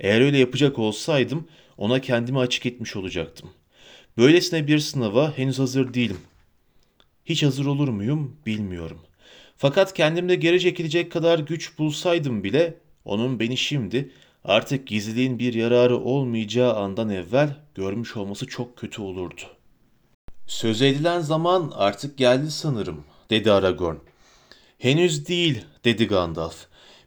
Eğer 0.00 0.20
öyle 0.20 0.38
yapacak 0.38 0.78
olsaydım 0.78 1.48
ona 1.76 2.00
kendimi 2.00 2.38
açık 2.38 2.66
etmiş 2.66 2.96
olacaktım. 2.96 3.50
Böylesine 4.16 4.66
bir 4.66 4.78
sınava 4.78 5.38
henüz 5.38 5.58
hazır 5.58 5.94
değilim. 5.94 6.20
Hiç 7.24 7.42
hazır 7.42 7.66
olur 7.66 7.88
muyum 7.88 8.36
bilmiyorum. 8.46 9.00
Fakat 9.56 9.94
kendimde 9.94 10.34
geri 10.34 10.60
çekilecek 10.60 11.12
kadar 11.12 11.38
güç 11.38 11.78
bulsaydım 11.78 12.44
bile 12.44 12.74
onun 13.04 13.40
beni 13.40 13.56
şimdi 13.56 14.10
artık 14.44 14.86
gizliliğin 14.86 15.38
bir 15.38 15.54
yararı 15.54 15.98
olmayacağı 15.98 16.74
andan 16.74 17.10
evvel 17.10 17.56
görmüş 17.74 18.16
olması 18.16 18.46
çok 18.46 18.76
kötü 18.76 19.02
olurdu. 19.02 19.40
Söz 20.46 20.82
edilen 20.82 21.20
zaman 21.20 21.72
artık 21.74 22.18
geldi 22.18 22.50
sanırım, 22.50 23.04
dedi 23.30 23.52
Aragorn. 23.52 23.96
Henüz 24.78 25.28
değil, 25.28 25.64
dedi 25.84 26.06
Gandalf. 26.06 26.66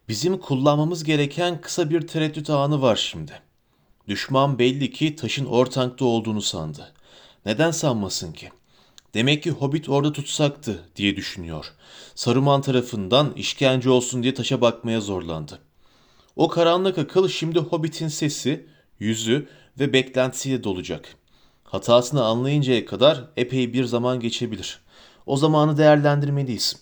Bizim 0.10 0.38
kullanmamız 0.38 1.04
gereken 1.04 1.62
kısa 1.62 1.90
bir 1.90 2.08
tereddüt 2.08 2.50
anı 2.50 2.82
var 2.82 2.96
şimdi. 2.96 3.32
Düşman 4.08 4.60
belli 4.60 4.92
ki 4.92 5.16
taşın 5.16 5.46
ortankta 5.46 6.06
olduğunu 6.06 6.42
sandı. 6.42 6.94
Neden 7.48 7.72
sanmasın 7.72 8.32
ki? 8.32 8.50
Demek 9.14 9.44
ki 9.44 9.52
Hobbit 9.52 9.90
orada 9.90 10.14
tutsaktı 10.14 10.84
diye 10.96 11.16
düşünüyor. 11.16 11.74
Saruman 12.16 12.62
tarafından 12.62 13.34
işkence 13.34 13.90
olsun 13.90 14.24
diye 14.24 14.34
taşa 14.34 14.62
bakmaya 14.62 15.02
zorlandı. 15.02 15.60
O 16.36 16.48
karanlık 16.48 16.98
akıl 16.98 17.28
şimdi 17.28 17.60
Hobbit'in 17.60 18.08
sesi, 18.08 18.68
yüzü 19.00 19.48
ve 19.80 19.94
beklentisiyle 19.94 20.64
dolacak. 20.64 21.16
Hatasını 21.64 22.24
anlayıncaya 22.24 22.86
kadar 22.86 23.24
epey 23.38 23.74
bir 23.74 23.86
zaman 23.86 24.20
geçebilir. 24.20 24.80
O 25.26 25.38
zamanı 25.38 25.78
değerlendirmeliyiz. 25.78 26.76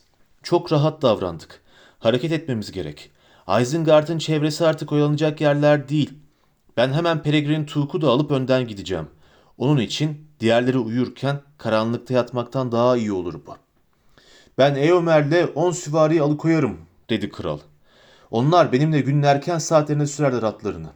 Çok 0.44 0.72
rahat 0.72 1.02
davrandık. 1.02 1.62
Hareket 2.00 2.32
etmemiz 2.32 2.72
gerek. 2.72 3.12
Isengard'ın 3.62 4.18
çevresi 4.18 4.66
artık 4.66 4.92
oyalanacak 4.92 5.42
yerler 5.42 5.90
değil. 5.90 6.14
Ben 6.78 6.94
hemen 6.94 7.24
Peregrin 7.24 7.66
Tuğku 7.66 8.02
da 8.02 8.10
alıp 8.10 8.32
önden 8.32 8.68
gideceğim. 8.68 9.08
Onun 9.58 9.78
için 9.78 10.26
diğerleri 10.40 10.78
uyurken 10.78 11.42
karanlıkta 11.58 12.14
yatmaktan 12.14 12.72
daha 12.72 12.98
iyi 12.98 13.12
olur 13.12 13.34
bu. 13.48 13.56
Ben 14.58 14.76
Eomer'le 14.76 15.46
on 15.56 15.72
süvariyi 15.72 16.22
alıkoyarım, 16.22 16.78
dedi 17.10 17.30
kral. 17.30 17.60
Onlar 18.32 18.72
benimle 18.72 19.02
günün 19.02 19.24
erken 19.24 19.58
saatlerinde 19.58 20.08
sürerler 20.08 20.44
atlarını. 20.44 20.90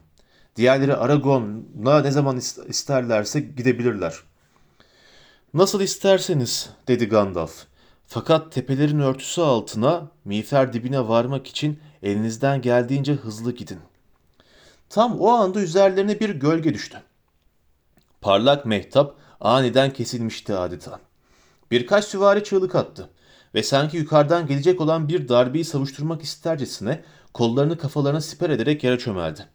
Diğerleri 0.56 0.96
Aragon'la 0.96 2.02
ne 2.02 2.10
zaman 2.10 2.36
isterlerse 2.68 3.40
gidebilirler. 3.40 4.14
Nasıl 5.54 5.80
isterseniz, 5.80 6.70
dedi 6.88 7.08
Gandalf. 7.08 7.64
Fakat 8.06 8.52
tepelerin 8.52 9.00
örtüsü 9.00 9.40
altına, 9.40 10.08
miğfer 10.24 10.72
dibine 10.72 11.08
varmak 11.08 11.46
için 11.46 11.80
elinizden 12.02 12.62
geldiğince 12.62 13.12
hızlı 13.12 13.52
gidin. 13.52 13.78
Tam 14.88 15.20
o 15.20 15.28
anda 15.28 15.60
üzerlerine 15.60 16.20
bir 16.20 16.30
gölge 16.30 16.74
düştü. 16.74 17.02
Parlak 18.20 18.66
mehtap 18.66 19.14
aniden 19.40 19.92
kesilmişti 19.92 20.54
adeta. 20.54 21.00
Birkaç 21.70 22.04
süvari 22.04 22.44
çığlık 22.44 22.74
attı 22.74 23.10
ve 23.54 23.62
sanki 23.62 23.96
yukarıdan 23.96 24.46
gelecek 24.46 24.80
olan 24.80 25.08
bir 25.08 25.28
darbeyi 25.28 25.64
savuşturmak 25.64 26.22
istercesine 26.22 27.02
kollarını 27.34 27.78
kafalarına 27.78 28.20
siper 28.20 28.50
ederek 28.50 28.84
yere 28.84 28.98
çömeldi. 28.98 29.46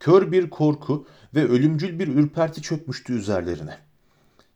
Kör 0.00 0.32
bir 0.32 0.50
korku 0.50 1.06
ve 1.34 1.48
ölümcül 1.48 1.98
bir 1.98 2.08
ürperti 2.08 2.62
çökmüştü 2.62 3.12
üzerlerine. 3.12 3.78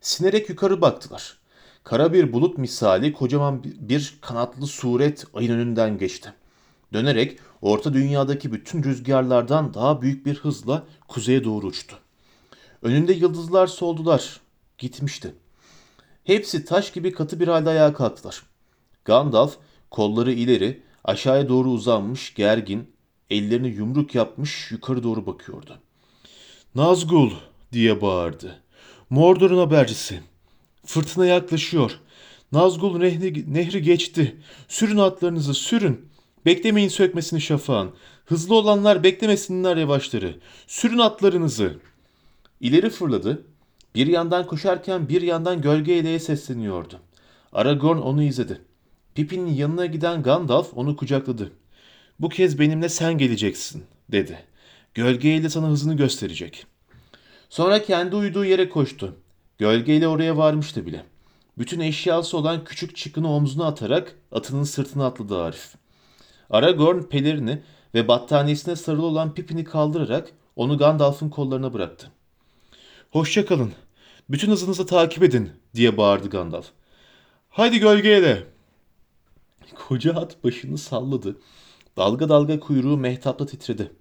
Sinerek 0.01 0.49
yukarı 0.49 0.81
baktılar. 0.81 1.37
Kara 1.83 2.13
bir 2.13 2.33
bulut 2.33 2.57
misali 2.57 3.13
kocaman 3.13 3.63
bir 3.63 4.17
kanatlı 4.21 4.67
suret 4.67 5.25
ayın 5.33 5.51
önünden 5.53 5.97
geçti. 5.97 6.33
Dönerek 6.93 7.39
orta 7.61 7.93
dünyadaki 7.93 8.51
bütün 8.51 8.83
rüzgarlardan 8.83 9.73
daha 9.73 10.01
büyük 10.01 10.25
bir 10.25 10.35
hızla 10.35 10.83
kuzeye 11.07 11.43
doğru 11.43 11.67
uçtu. 11.67 11.95
Önünde 12.81 13.13
yıldızlar 13.13 13.67
soldular. 13.67 14.41
Gitmişti. 14.81 15.35
Hepsi 16.23 16.65
taş 16.65 16.91
gibi 16.91 17.11
katı 17.11 17.39
bir 17.39 17.47
halde 17.47 17.69
ayağa 17.69 17.93
kalktılar. 17.93 18.43
Gandalf 19.05 19.57
kolları 19.91 20.31
ileri, 20.31 20.81
aşağıya 21.03 21.49
doğru 21.49 21.69
uzanmış, 21.69 22.33
gergin, 22.33 22.91
ellerini 23.29 23.67
yumruk 23.67 24.15
yapmış 24.15 24.71
yukarı 24.71 25.03
doğru 25.03 25.25
bakıyordu. 25.25 25.79
Nazgul 26.75 27.31
diye 27.71 28.01
bağırdı. 28.01 28.61
Mordor'un 29.09 29.57
habercisi. 29.57 30.21
Fırtına 30.85 31.25
yaklaşıyor. 31.25 31.99
Nazgul 32.51 32.97
nehri, 32.97 33.53
nehri 33.53 33.81
geçti. 33.81 34.41
Sürün 34.67 34.97
atlarınızı 34.97 35.53
sürün. 35.53 36.09
Beklemeyin 36.45 36.89
sökmesini 36.89 37.41
şafağın. 37.41 37.91
Hızlı 38.25 38.55
olanlar 38.55 39.03
beklemesinler 39.03 39.77
yavaşları. 39.77 40.39
Sürün 40.67 40.97
atlarınızı. 40.97 41.79
İleri 42.61 42.89
fırladı. 42.89 43.50
Bir 43.95 44.07
yandan 44.07 44.47
koşarken 44.47 45.09
bir 45.09 45.21
yandan 45.21 45.61
gölge 45.61 45.93
eleye 45.93 46.19
sesleniyordu. 46.19 46.99
Aragorn 47.53 47.97
onu 47.97 48.23
izledi. 48.23 48.61
Pippin'in 49.15 49.53
yanına 49.53 49.85
giden 49.85 50.23
Gandalf 50.23 50.77
onu 50.77 50.95
kucakladı. 50.95 51.51
Bu 52.19 52.29
kez 52.29 52.59
benimle 52.59 52.89
sen 52.89 53.17
geleceksin 53.17 53.83
dedi. 54.11 54.39
Gölgeyle 54.93 55.49
sana 55.49 55.67
hızını 55.67 55.97
gösterecek. 55.97 56.65
Sonra 57.49 57.83
kendi 57.83 58.15
uyuduğu 58.15 58.45
yere 58.45 58.69
koştu. 58.69 59.15
Gölgeyle 59.57 60.07
oraya 60.07 60.37
varmıştı 60.37 60.85
bile. 60.85 61.05
Bütün 61.57 61.79
eşyası 61.79 62.37
olan 62.37 62.63
küçük 62.63 62.95
çıkını 62.95 63.33
omzuna 63.33 63.65
atarak 63.67 64.15
atının 64.31 64.63
sırtına 64.63 65.05
atladı 65.05 65.41
Arif. 65.41 65.75
Aragorn 66.49 67.01
pelerini 67.03 67.61
ve 67.93 68.07
battaniyesine 68.07 68.75
sarılı 68.75 69.05
olan 69.05 69.33
Pippin'i 69.33 69.63
kaldırarak 69.63 70.31
onu 70.55 70.77
Gandalf'ın 70.77 71.29
kollarına 71.29 71.73
bıraktı. 71.73 72.11
Hoşça 73.11 73.45
kalın. 73.45 73.73
Bütün 74.29 74.51
hızınızı 74.51 74.85
takip 74.85 75.23
edin 75.23 75.49
diye 75.75 75.97
bağırdı 75.97 76.29
Gandalf. 76.29 76.65
Haydi 77.49 77.79
gölgeyle. 77.79 78.43
Koca 79.75 80.13
at 80.13 80.43
başını 80.43 80.77
salladı. 80.77 81.37
Dalga 81.97 82.29
dalga 82.29 82.59
kuyruğu 82.59 82.97
mehtapla 82.97 83.45
titredi. 83.45 83.91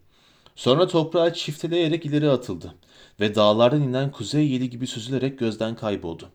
Sonra 0.56 0.88
toprağa 0.88 1.32
çifteleyerek 1.32 2.06
ileri 2.06 2.30
atıldı 2.30 2.74
ve 3.20 3.34
dağlardan 3.34 3.82
inen 3.82 4.12
kuzey 4.12 4.50
yeli 4.50 4.70
gibi 4.70 4.86
süzülerek 4.86 5.38
gözden 5.38 5.76
kayboldu. 5.76 6.28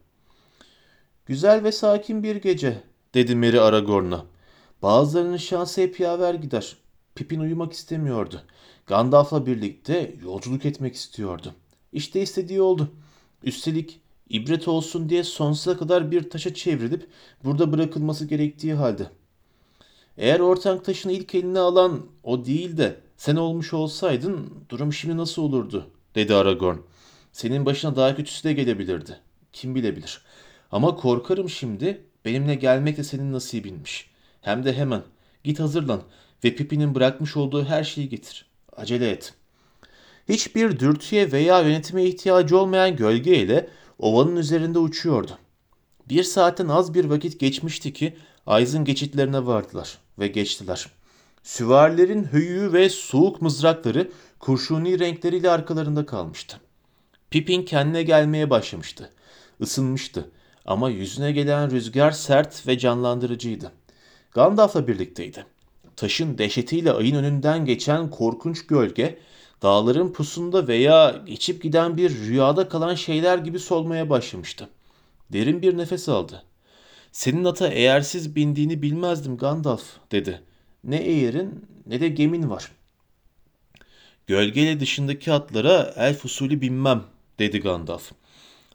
Güzel 1.25 1.63
ve 1.63 1.71
sakin 1.71 2.23
bir 2.23 2.35
gece, 2.35 2.83
dedi 3.13 3.35
Merry 3.35 3.61
Aragorn'a. 3.61 4.25
Bazılarının 4.81 5.37
şansı 5.37 5.81
hep 5.81 5.99
yaver 5.99 6.33
gider. 6.33 6.77
Pippin 7.15 7.39
uyumak 7.39 7.73
istemiyordu. 7.73 8.41
Gandalf'la 8.87 9.45
birlikte 9.45 10.15
yolculuk 10.23 10.65
etmek 10.65 10.95
istiyordu. 10.95 11.53
İşte 11.95 12.21
istediği 12.21 12.61
oldu. 12.61 12.91
Üstelik 13.43 13.99
ibret 14.29 14.67
olsun 14.67 15.09
diye 15.09 15.23
sonsuza 15.23 15.77
kadar 15.77 16.11
bir 16.11 16.29
taşa 16.29 16.53
çevrilip 16.53 17.07
burada 17.43 17.71
bırakılması 17.71 18.25
gerektiği 18.25 18.73
halde. 18.73 19.09
Eğer 20.17 20.39
ortank 20.39 20.85
taşını 20.85 21.11
ilk 21.11 21.35
eline 21.35 21.59
alan 21.59 22.05
o 22.23 22.45
değil 22.45 22.77
de 22.77 22.99
sen 23.17 23.35
olmuş 23.35 23.73
olsaydın 23.73 24.53
durum 24.69 24.93
şimdi 24.93 25.17
nasıl 25.17 25.41
olurdu 25.41 25.89
dedi 26.15 26.35
Aragorn. 26.35 26.77
Senin 27.31 27.65
başına 27.65 27.95
daha 27.95 28.15
kötüsü 28.15 28.43
de 28.43 28.53
gelebilirdi. 28.53 29.19
Kim 29.53 29.75
bilebilir. 29.75 30.21
Ama 30.71 30.95
korkarım 30.95 31.49
şimdi 31.49 32.01
benimle 32.25 32.55
gelmek 32.55 32.97
de 32.97 33.03
senin 33.03 33.33
nasibinmiş. 33.33 34.09
Hem 34.41 34.65
de 34.65 34.73
hemen. 34.73 35.03
Git 35.43 35.59
hazırlan 35.59 36.01
ve 36.43 36.55
Pippin'in 36.55 36.95
bırakmış 36.95 37.37
olduğu 37.37 37.65
her 37.65 37.83
şeyi 37.83 38.09
getir. 38.09 38.45
Acele 38.77 39.09
et. 39.09 39.33
Hiçbir 40.29 40.79
dürtüye 40.79 41.31
veya 41.31 41.61
yönetime 41.61 42.03
ihtiyacı 42.03 42.57
olmayan 42.57 42.95
gölge 42.95 43.37
ile 43.37 43.69
ovanın 43.99 44.35
üzerinde 44.35 44.79
uçuyordu. 44.79 45.37
Bir 46.09 46.23
saatten 46.23 46.67
az 46.67 46.93
bir 46.93 47.05
vakit 47.05 47.39
geçmişti 47.39 47.93
ki 47.93 48.15
Ayz'ın 48.45 48.85
geçitlerine 48.85 49.45
vardılar 49.45 49.97
ve 50.19 50.27
geçtiler. 50.27 50.87
Süvarilerin 51.43 52.23
höyüğü 52.23 52.73
ve 52.73 52.89
soğuk 52.89 53.41
mızrakları 53.41 54.11
kurşuni 54.39 54.99
renkleriyle 54.99 55.49
arkalarında 55.49 56.05
kalmıştı. 56.05 56.59
Pippin 57.29 57.63
kendine 57.63 58.03
gelmeye 58.03 58.49
başlamıştı. 58.49 59.09
Isınmıştı 59.59 60.31
ama 60.65 60.89
yüzüne 60.89 61.31
gelen 61.31 61.71
rüzgar 61.71 62.11
sert 62.11 62.67
ve 62.67 62.77
canlandırıcıydı. 62.77 63.71
Gandalf'la 64.31 64.87
birlikteydi. 64.87 65.45
Taşın 65.95 66.37
dehşetiyle 66.37 66.91
ayın 66.91 67.15
önünden 67.15 67.65
geçen 67.65 68.09
korkunç 68.09 68.67
gölge, 68.67 69.19
dağların 69.65 70.13
pusunda 70.13 70.67
veya 70.67 71.21
geçip 71.25 71.63
giden 71.63 71.97
bir 71.97 72.09
rüyada 72.09 72.69
kalan 72.69 72.95
şeyler 72.95 73.37
gibi 73.37 73.59
solmaya 73.59 74.09
başlamıştı. 74.09 74.69
Derin 75.33 75.61
bir 75.61 75.77
nefes 75.77 76.09
aldı. 76.09 76.43
Senin 77.11 77.45
ata 77.45 77.67
eğersiz 77.67 78.35
bindiğini 78.35 78.81
bilmezdim 78.81 79.37
Gandalf 79.37 79.83
dedi. 80.11 80.41
Ne 80.83 80.97
eğerin 80.97 81.65
ne 81.85 82.01
de 82.01 82.07
gemin 82.07 82.49
var. 82.49 82.71
Gölgeyle 84.27 84.79
dışındaki 84.79 85.31
atlara 85.31 85.93
elf 85.97 86.25
usulü 86.25 86.61
binmem 86.61 87.03
dedi 87.39 87.59
Gandalf. 87.59 88.11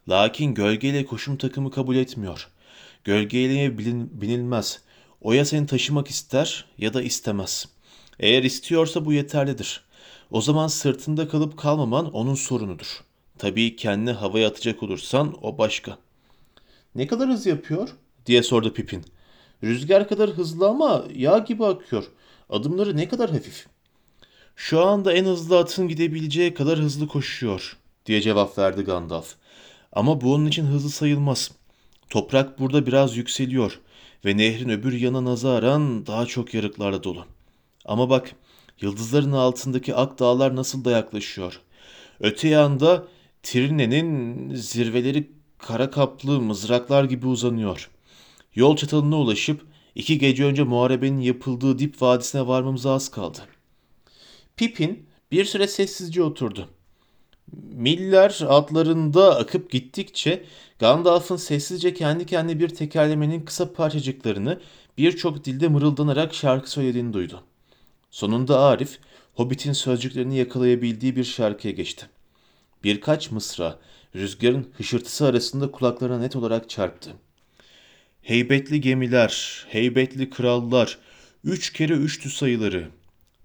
Lakin 0.09 0.53
gölgeyle 0.53 1.05
koşum 1.05 1.37
takımı 1.37 1.71
kabul 1.71 1.95
etmiyor. 1.95 2.47
Gölgeyle 3.03 3.77
bilin, 3.77 4.21
binilmez. 4.21 4.81
O 5.21 5.33
ya 5.33 5.45
seni 5.45 5.67
taşımak 5.67 6.07
ister 6.07 6.65
ya 6.77 6.93
da 6.93 7.01
istemez. 7.01 7.67
Eğer 8.19 8.43
istiyorsa 8.43 9.05
bu 9.05 9.13
yeterlidir. 9.13 9.90
O 10.31 10.41
zaman 10.41 10.67
sırtında 10.67 11.27
kalıp 11.27 11.57
kalmaman 11.57 12.13
onun 12.13 12.35
sorunudur. 12.35 13.03
Tabii 13.37 13.75
kendini 13.75 14.11
havaya 14.11 14.47
atacak 14.47 14.83
olursan 14.83 15.35
o 15.41 15.57
başka. 15.57 15.97
Ne 16.95 17.07
kadar 17.07 17.29
hız 17.29 17.45
yapıyor? 17.45 17.89
diye 18.25 18.43
sordu 18.43 18.73
Pipin. 18.73 19.05
Rüzgar 19.63 20.07
kadar 20.07 20.29
hızlı 20.29 20.67
ama 20.69 21.05
yağ 21.15 21.37
gibi 21.37 21.65
akıyor. 21.65 22.03
Adımları 22.49 22.97
ne 22.97 23.07
kadar 23.07 23.31
hafif. 23.31 23.67
Şu 24.55 24.85
anda 24.85 25.13
en 25.13 25.25
hızlı 25.25 25.59
atın 25.59 25.87
gidebileceği 25.87 26.53
kadar 26.53 26.79
hızlı 26.79 27.07
koşuyor 27.07 27.77
diye 28.05 28.21
cevap 28.21 28.57
verdi 28.57 28.81
Gandalf. 28.81 29.35
Ama 29.93 30.21
bu 30.21 30.33
onun 30.33 30.45
için 30.45 30.65
hızlı 30.65 30.89
sayılmaz. 30.89 31.51
Toprak 32.09 32.59
burada 32.59 32.85
biraz 32.85 33.17
yükseliyor 33.17 33.79
ve 34.25 34.37
nehrin 34.37 34.69
öbür 34.69 34.93
yana 34.93 35.25
nazaran 35.25 36.05
daha 36.05 36.25
çok 36.25 36.53
yarıklarla 36.53 37.03
dolu. 37.03 37.25
Ama 37.85 38.09
bak 38.09 38.35
yıldızların 38.81 39.31
altındaki 39.31 39.95
ak 39.95 40.19
dağlar 40.19 40.55
nasıl 40.55 40.85
da 40.85 40.91
yaklaşıyor. 40.91 41.61
Öte 42.19 42.47
yanda 42.47 43.07
Tirne'nin 43.43 44.55
zirveleri 44.55 45.31
kara 45.57 45.89
kaplı 45.89 46.41
mızraklar 46.41 47.03
gibi 47.03 47.27
uzanıyor. 47.27 47.89
Yol 48.55 48.75
çatalına 48.75 49.17
ulaşıp 49.17 49.65
iki 49.95 50.17
gece 50.17 50.45
önce 50.45 50.63
muharebenin 50.63 51.21
yapıldığı 51.21 51.79
dip 51.79 52.01
vadisine 52.01 52.47
varmamıza 52.47 52.93
az 52.93 53.11
kaldı. 53.11 53.39
Pippin 54.55 55.05
bir 55.31 55.45
süre 55.45 55.67
sessizce 55.67 56.23
oturdu. 56.23 56.69
Miller 57.73 58.39
atlarında 58.47 59.35
akıp 59.37 59.71
gittikçe 59.71 60.45
Gandalf'ın 60.79 61.35
sessizce 61.35 61.93
kendi 61.93 62.25
kendine 62.25 62.59
bir 62.59 62.69
tekerlemenin 62.69 63.41
kısa 63.41 63.73
parçacıklarını 63.73 64.59
birçok 64.97 65.45
dilde 65.45 65.67
mırıldanarak 65.67 66.33
şarkı 66.33 66.71
söylediğini 66.71 67.13
duydu. 67.13 67.43
Sonunda 68.11 68.59
Arif, 68.59 68.99
Hobbit'in 69.33 69.73
sözcüklerini 69.73 70.37
yakalayabildiği 70.37 71.15
bir 71.15 71.23
şarkıya 71.23 71.73
geçti. 71.73 72.09
Birkaç 72.83 73.31
mısra 73.31 73.79
rüzgarın 74.15 74.71
hışırtısı 74.77 75.25
arasında 75.25 75.71
kulaklarına 75.71 76.19
net 76.19 76.35
olarak 76.35 76.69
çarptı. 76.69 77.13
Heybetli 78.21 78.81
gemiler, 78.81 79.65
heybetli 79.69 80.29
krallar, 80.29 80.97
üç 81.43 81.73
kere 81.73 81.93
üçtü 81.93 82.29
sayıları. 82.29 82.89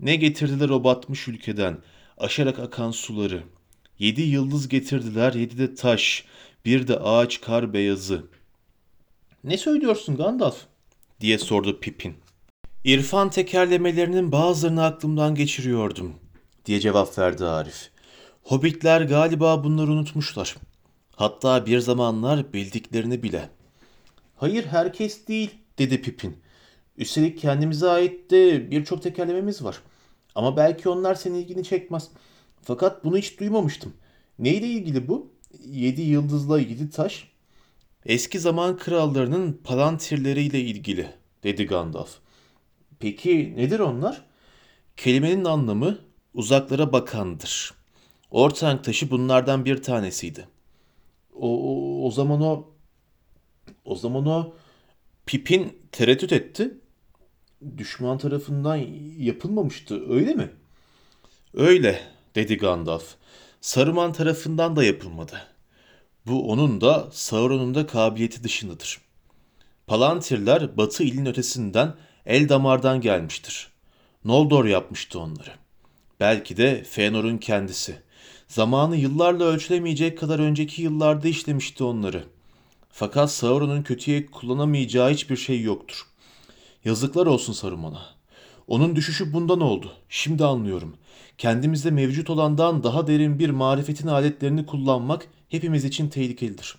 Ne 0.01 0.17
getirdiler 0.17 0.69
o 0.69 0.85
batmış 0.85 1.29
ülkeden, 1.29 1.79
aşarak 2.19 2.59
akan 2.59 2.91
suları. 2.91 3.43
Yedi 3.99 4.23
yıldız 4.23 4.69
getirdiler, 4.69 5.33
yedi 5.35 5.59
de 5.59 5.75
taş, 5.75 6.25
bir 6.65 6.89
de 6.89 6.99
ağaç 6.99 7.41
kar 7.41 7.73
beyazı. 7.73 8.27
Ne 9.45 9.59
söylüyorsun 9.59 10.17
Gandalf? 10.17 10.67
diye 11.21 11.39
sordu 11.39 11.81
Pippin. 11.81 12.15
İrfan 12.87 13.31
tekerlemelerinin 13.31 14.33
bazılarını 14.33 14.85
aklımdan 14.85 15.35
geçiriyordum, 15.35 16.15
diye 16.67 16.81
cevap 16.81 17.19
verdi 17.19 17.45
Arif. 17.45 17.91
Hobbitler 18.43 19.01
galiba 19.01 19.65
bunları 19.65 19.91
unutmuşlar. 19.91 20.57
Hatta 21.17 21.67
bir 21.67 21.79
zamanlar 21.79 22.53
bildiklerini 22.53 23.23
bile. 23.23 23.49
Hayır 24.37 24.65
herkes 24.65 25.29
değil 25.29 25.51
dedi 25.79 26.03
Pipin. 26.03 26.37
Üstelik 26.97 27.39
kendimize 27.39 27.89
ait 27.89 28.31
de 28.31 28.71
birçok 28.71 29.03
tekerlememiz 29.03 29.65
var. 29.65 29.79
Ama 30.35 30.57
belki 30.57 30.89
onlar 30.89 31.15
senin 31.15 31.35
ilgini 31.35 31.65
çekmez. 31.65 32.09
Fakat 32.63 33.05
bunu 33.05 33.17
hiç 33.17 33.41
duymamıştım. 33.41 33.93
Neyle 34.39 34.67
ilgili 34.67 35.09
bu? 35.09 35.33
Yedi 35.67 36.03
yıldızla 36.03 36.61
ilgili 36.61 36.91
taş. 36.91 37.29
Eski 38.05 38.39
zaman 38.39 38.77
krallarının 38.77 39.61
palantirleriyle 39.65 40.61
ilgili 40.61 41.11
dedi 41.43 41.67
Gandalf. 41.67 42.26
Peki 43.01 43.55
nedir 43.57 43.81
onlar? 43.81 44.25
Kelimenin 44.97 45.45
anlamı 45.45 45.99
uzaklara 46.35 46.93
bakandır. 46.93 47.75
Ortank 48.31 48.85
taşı 48.85 49.11
bunlardan 49.11 49.65
bir 49.65 49.83
tanesiydi. 49.83 50.49
O, 51.35 51.49
o, 51.49 52.07
o 52.07 52.11
zaman 52.11 52.41
o 52.41 52.77
o 53.85 53.95
zaman 53.97 54.27
o 54.27 54.55
Pipin 55.27 55.79
tereddüt 55.93 56.33
etti. 56.33 56.75
Düşman 57.77 58.19
tarafından 58.19 58.77
yapılmamıştı, 59.19 60.13
öyle 60.13 60.35
mi? 60.35 60.51
Öyle, 61.55 62.01
dedi 62.35 62.57
Gandalf. 62.57 63.15
Saruman 63.61 64.13
tarafından 64.13 64.77
da 64.77 64.85
yapılmadı. 64.85 65.43
Bu 66.27 66.51
onun 66.51 66.81
da 66.81 67.09
Sauron'un 67.13 67.75
da 67.75 67.87
kabiliyeti 67.87 68.45
dışındadır. 68.45 69.01
Palantirler 69.87 70.77
batı 70.77 71.03
ilin 71.03 71.27
ötesinden 71.27 71.95
el 72.27 72.49
damardan 72.49 73.01
gelmiştir. 73.01 73.69
Noldor 74.25 74.65
yapmıştı 74.65 75.21
onları. 75.21 75.51
Belki 76.21 76.57
de 76.57 76.83
Fëanor'un 76.83 77.39
kendisi. 77.39 78.03
Zamanı 78.49 78.97
yıllarla 78.97 79.45
ölçülemeyecek 79.45 80.19
kadar 80.19 80.39
önceki 80.39 80.83
yıllarda 80.83 81.29
işlemişti 81.29 81.85
onları. 81.85 82.25
Fakat 82.91 83.33
Sauron'un 83.33 83.83
kötüye 83.83 84.27
kullanamayacağı 84.27 85.11
hiçbir 85.11 85.37
şey 85.37 85.63
yoktur. 85.63 86.07
Yazıklar 86.85 87.27
olsun 87.27 87.53
Saruman'a. 87.53 88.03
Onun 88.67 88.97
düşüşü 88.97 89.33
bundan 89.33 89.61
oldu. 89.61 89.93
Şimdi 90.09 90.45
anlıyorum. 90.45 90.97
Kendimizde 91.39 91.91
mevcut 91.91 92.31
olandan 92.31 92.83
daha 92.83 93.07
derin 93.07 93.39
bir 93.39 93.51
marifetin 93.51 94.09
aletlerini 94.09 94.67
kullanmak 94.67 95.29
hepimiz 95.49 95.85
için 95.85 96.09
tehlikelidir. 96.09 96.77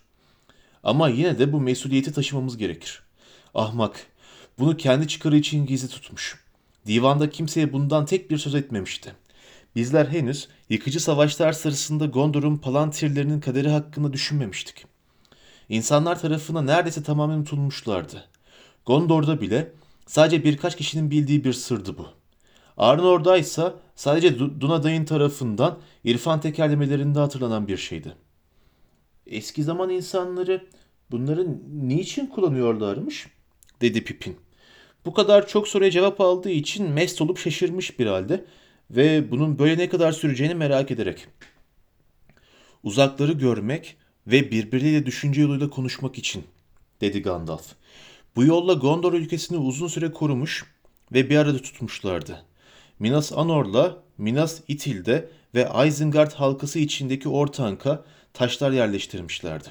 Ama 0.84 1.10
yine 1.10 1.40
de 1.40 1.54
bu 1.54 1.62
mesuliyeti 1.62 2.14
taşımamız 2.14 2.58
gerekir. 2.58 3.02
Ahmak, 3.56 4.08
bunu 4.60 4.78
kendi 4.78 5.08
çıkarı 5.08 5.38
için 5.38 5.66
gizli 5.66 5.88
tutmuş. 5.88 6.44
Divanda 6.86 7.30
kimseye 7.30 7.74
bundan 7.74 8.06
tek 8.06 8.32
bir 8.32 8.38
söz 8.38 8.56
etmemişti. 8.56 9.14
Bizler 9.76 10.06
henüz 10.06 10.48
yıkıcı 10.70 11.00
savaşlar 11.00 11.54
sırasında 11.54 12.06
Gondor'un 12.06 12.58
palantirlerinin 12.58 13.40
kaderi 13.40 13.70
hakkında 13.70 14.14
düşünmemiştik. 14.14 14.86
İnsanlar 15.70 16.22
tarafından 16.22 16.68
neredeyse 16.68 17.04
tamamen 17.04 17.38
unutulmuşlardı. 17.38 18.26
Gondor'da 18.86 19.42
bile 19.42 19.72
sadece 20.06 20.44
birkaç 20.44 20.78
kişinin 20.78 21.12
bildiği 21.12 21.44
bir 21.44 21.54
sırdı 21.54 21.98
bu. 21.98 22.08
Arnor'da 22.78 23.38
ise 23.38 23.74
sadece 23.96 24.40
Dunaday'ın 24.40 25.06
tarafından 25.06 25.80
irfan 26.04 26.42
tekerlemelerinde 26.42 27.20
hatırlanan 27.20 27.68
bir 27.68 27.78
şeydi. 27.78 28.16
Eski 29.28 29.64
zaman 29.64 29.90
insanları 29.90 30.68
bunları 31.12 31.48
niçin 31.74 32.28
kullanıyorlarmış? 32.28 33.28
dedi 33.82 34.04
Pipin. 34.04 34.38
Bu 35.08 35.14
kadar 35.14 35.48
çok 35.48 35.68
soruya 35.68 35.92
cevap 35.92 36.22
aldığı 36.22 36.50
için 36.50 36.90
mest 36.90 37.22
olup 37.22 37.38
şaşırmış 37.38 38.00
bir 38.00 38.06
halde 38.06 38.46
ve 38.92 39.32
bunun 39.32 39.60
böyle 39.60 39.78
ne 39.78 39.90
kadar 39.90 40.12
süreceğini 40.12 40.56
merak 40.56 40.92
ederek. 40.92 41.28
Uzakları 42.84 43.32
görmek 43.32 43.96
ve 44.28 44.52
birbiriyle 44.52 45.06
düşünce 45.06 45.42
yoluyla 45.42 45.70
konuşmak 45.70 46.18
için, 46.18 46.44
dedi 47.02 47.22
Gandalf. 47.22 47.74
Bu 48.36 48.44
yolla 48.44 48.74
Gondor 48.74 49.14
ülkesini 49.14 49.58
uzun 49.58 49.88
süre 49.88 50.12
korumuş 50.12 50.66
ve 51.14 51.30
bir 51.30 51.38
arada 51.38 51.62
tutmuşlardı. 51.62 52.46
Minas 53.00 53.32
Anor'la 53.36 54.04
Minas 54.18 54.60
Ithil'de 54.68 55.30
ve 55.56 55.70
Isengard 55.88 56.32
halkası 56.32 56.80
içindeki 56.80 57.30
Ortank'a 57.30 58.04
taşlar 58.34 58.72
yerleştirmişlerdi. 58.72 59.68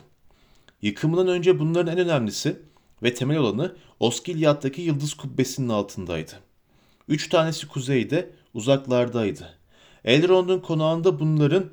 Yıkımından 0.82 1.28
önce 1.28 1.58
bunların 1.58 1.96
en 1.96 2.04
önemlisi 2.04 2.56
ve 3.02 3.14
temel 3.14 3.38
olanı 3.38 3.76
Osgiliath'taki 4.00 4.82
yıldız 4.82 5.14
kubbesinin 5.14 5.68
altındaydı. 5.68 6.32
Üç 7.08 7.28
tanesi 7.28 7.68
kuzeyde, 7.68 8.30
uzaklardaydı. 8.54 9.58
Elrond'un 10.04 10.60
konağında 10.60 11.20
bunların 11.20 11.70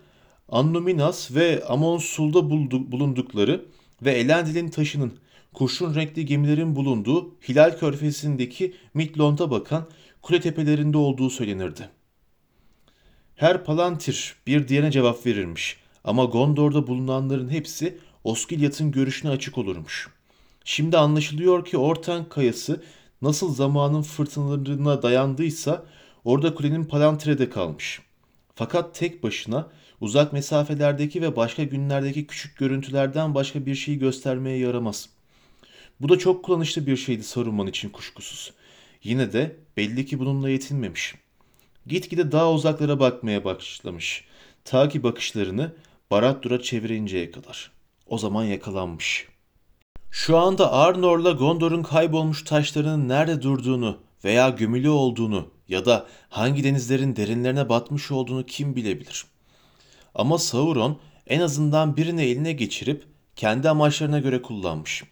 Annuminas 0.49 1.31
ve 1.31 1.63
Amon 1.65 1.97
Sul'da 1.97 2.49
bulundukları 2.91 3.65
ve 4.01 4.11
Elendil'in 4.11 4.69
taşının 4.69 5.13
kurşun 5.53 5.95
renkli 5.95 6.25
gemilerin 6.25 6.75
bulunduğu 6.75 7.35
Hilal 7.49 7.77
Körfezi'ndeki 7.77 8.75
Midlond'a 8.93 9.51
bakan 9.51 9.89
kule 10.21 10.41
tepelerinde 10.41 10.97
olduğu 10.97 11.29
söylenirdi. 11.29 11.89
Her 13.35 13.63
Palantir 13.63 14.35
bir 14.47 14.67
diğerine 14.67 14.91
cevap 14.91 15.25
verirmiş 15.25 15.77
ama 16.03 16.25
Gondor'da 16.25 16.87
bulunanların 16.87 17.49
hepsi 17.49 17.97
Osgiliath'ın 18.23 18.91
görüşüne 18.91 19.31
açık 19.31 19.57
olurmuş. 19.57 20.09
Şimdi 20.63 20.97
anlaşılıyor 20.97 21.65
ki 21.65 21.77
Orten 21.77 22.29
kayası 22.29 22.83
nasıl 23.21 23.55
zamanın 23.55 24.01
fırtınalarına 24.01 25.01
dayandıysa 25.01 25.85
orada 26.23 26.55
kulenin 26.55 26.85
Palantire'de 26.85 27.49
kalmış. 27.49 28.01
Fakat 28.55 28.95
tek 28.95 29.23
başına 29.23 29.67
uzak 30.01 30.33
mesafelerdeki 30.33 31.21
ve 31.21 31.35
başka 31.35 31.63
günlerdeki 31.63 32.27
küçük 32.27 32.57
görüntülerden 32.57 33.35
başka 33.35 33.65
bir 33.65 33.75
şey 33.75 33.95
göstermeye 33.97 34.57
yaramaz. 34.57 35.09
Bu 36.01 36.09
da 36.09 36.19
çok 36.19 36.45
kullanışlı 36.45 36.87
bir 36.87 36.97
şeydi 36.97 37.23
Saruman 37.23 37.67
için 37.67 37.89
kuşkusuz. 37.89 38.53
Yine 39.03 39.33
de 39.33 39.55
belli 39.77 40.05
ki 40.05 40.19
bununla 40.19 40.49
yetinmemiş. 40.49 41.15
Gitgide 41.87 42.31
daha 42.31 42.51
uzaklara 42.51 42.99
bakmaya 42.99 43.43
başlamış. 43.43 44.25
Ta 44.65 44.89
ki 44.89 45.03
bakışlarını 45.03 45.75
Barad-dûr'a 46.11 46.61
çevirinceye 46.61 47.31
kadar. 47.31 47.71
O 48.07 48.17
zaman 48.17 48.43
yakalanmış. 48.43 49.32
Şu 50.15 50.37
anda 50.37 50.71
Arnor'la 50.71 51.31
Gondor'un 51.31 51.83
kaybolmuş 51.83 52.43
taşlarının 52.43 53.09
nerede 53.09 53.41
durduğunu 53.41 53.97
veya 54.23 54.49
gömülü 54.49 54.89
olduğunu 54.89 55.47
ya 55.67 55.85
da 55.85 56.07
hangi 56.29 56.63
denizlerin 56.63 57.15
derinlerine 57.15 57.69
batmış 57.69 58.11
olduğunu 58.11 58.45
kim 58.45 58.75
bilebilir. 58.75 59.25
Ama 60.15 60.37
Sauron 60.37 60.99
en 61.27 61.41
azından 61.41 61.97
birini 61.97 62.21
eline 62.21 62.51
geçirip 62.51 63.05
kendi 63.35 63.69
amaçlarına 63.69 64.19
göre 64.19 64.41
kullanmış. 64.41 65.03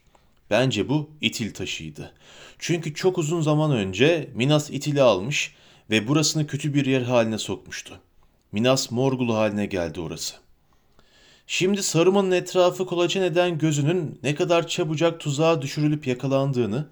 Bence 0.49 0.89
bu 0.89 1.09
İtil 1.21 1.53
taşıydı. 1.53 2.13
Çünkü 2.59 2.93
çok 2.93 3.17
uzun 3.17 3.41
zaman 3.41 3.71
önce 3.71 4.29
Minas 4.35 4.69
İtil'i 4.69 5.01
almış 5.01 5.55
ve 5.89 6.07
burasını 6.07 6.47
kötü 6.47 6.73
bir 6.73 6.85
yer 6.85 7.01
haline 7.01 7.37
sokmuştu. 7.37 7.99
Minas 8.51 8.91
Morgul 8.91 9.33
haline 9.33 9.65
geldi 9.65 10.01
orası. 10.01 10.35
Şimdi 11.53 11.83
Saruman'ın 11.83 12.31
etrafı 12.31 12.85
kolaçan 12.85 13.23
eden 13.23 13.57
gözünün 13.57 14.19
ne 14.23 14.35
kadar 14.35 14.67
çabucak 14.67 15.19
tuzağa 15.19 15.61
düşürülüp 15.61 16.07
yakalandığını 16.07 16.87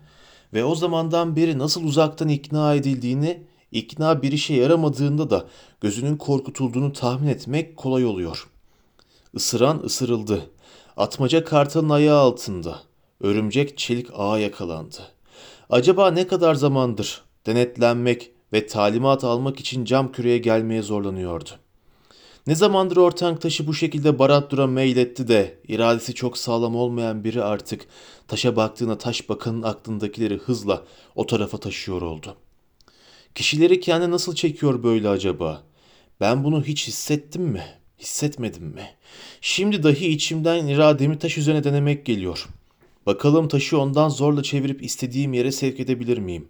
ve 0.54 0.64
o 0.64 0.76
zamandan 0.76 1.36
beri 1.36 1.58
nasıl 1.60 1.84
uzaktan 1.84 2.30
ikna 2.30 2.76
edildiğini, 2.76 3.44
ikna 3.72 4.22
bir 4.22 4.32
işe 4.32 4.54
yaramadığında 4.54 5.30
da 5.30 5.46
gözünün 5.82 6.18
korkutulduğunu 6.18 6.94
tahmin 6.94 7.28
etmek 7.28 7.78
kolay 7.78 8.06
oluyor. 8.06 8.48
Isıran 9.34 9.82
ısırıldı. 9.84 10.50
Atmaca 10.98 11.44
kartalın 11.44 11.90
ayağı 11.90 12.20
altında. 12.20 12.80
Örümcek 13.22 13.78
çelik 13.78 14.08
ağa 14.14 14.40
yakalandı. 14.40 15.02
Acaba 15.70 16.12
ne 16.12 16.28
kadar 16.28 16.56
zamandır 16.56 17.22
denetlenmek 17.46 18.32
ve 18.54 18.68
talimat 18.68 19.24
almak 19.24 19.60
için 19.60 19.86
cam 19.86 20.12
küreye 20.12 20.38
gelmeye 20.38 20.82
zorlanıyordu. 20.82 21.50
Ne 22.50 22.56
zamandır 22.56 22.98
ortank 22.98 23.42
taşı 23.42 23.68
bu 23.68 23.74
şekilde 23.74 24.10
Barad-dûr'a 24.20 24.68
meyletti 24.68 25.28
de 25.28 25.58
iradesi 25.68 26.14
çok 26.14 26.38
sağlam 26.38 26.76
olmayan 26.76 27.24
biri 27.24 27.44
artık 27.44 27.86
taşa 28.28 28.56
baktığına 28.56 28.98
taş 28.98 29.30
bakanın 29.30 29.62
aklındakileri 29.62 30.38
hızla 30.38 30.84
o 31.16 31.26
tarafa 31.26 31.58
taşıyor 31.58 32.02
oldu. 32.02 32.36
Kişileri 33.36 33.80
kendi 33.80 34.12
nasıl 34.12 34.36
çekiyor 34.36 34.84
böyle 34.84 35.10
acaba? 35.10 35.64
Ben 36.20 36.44
bunu 36.44 36.64
hiç 36.64 36.88
hissettim 36.88 37.44
mi? 37.44 37.64
Hissetmedim 38.00 38.64
mi? 38.64 38.90
Şimdi 39.42 39.84
dahi 39.84 40.08
içimden 40.08 40.68
irademi 40.68 41.20
taş 41.20 41.38
üzerine 41.38 41.64
denemek 41.64 42.06
geliyor. 42.06 42.48
Bakalım 43.06 43.48
taşı 43.48 43.80
ondan 43.80 44.10
zorla 44.10 44.44
çevirip 44.44 44.84
istediğim 44.84 45.34
yere 45.34 45.52
sevk 45.52 45.80
edebilir 45.80 46.18
miyim? 46.18 46.48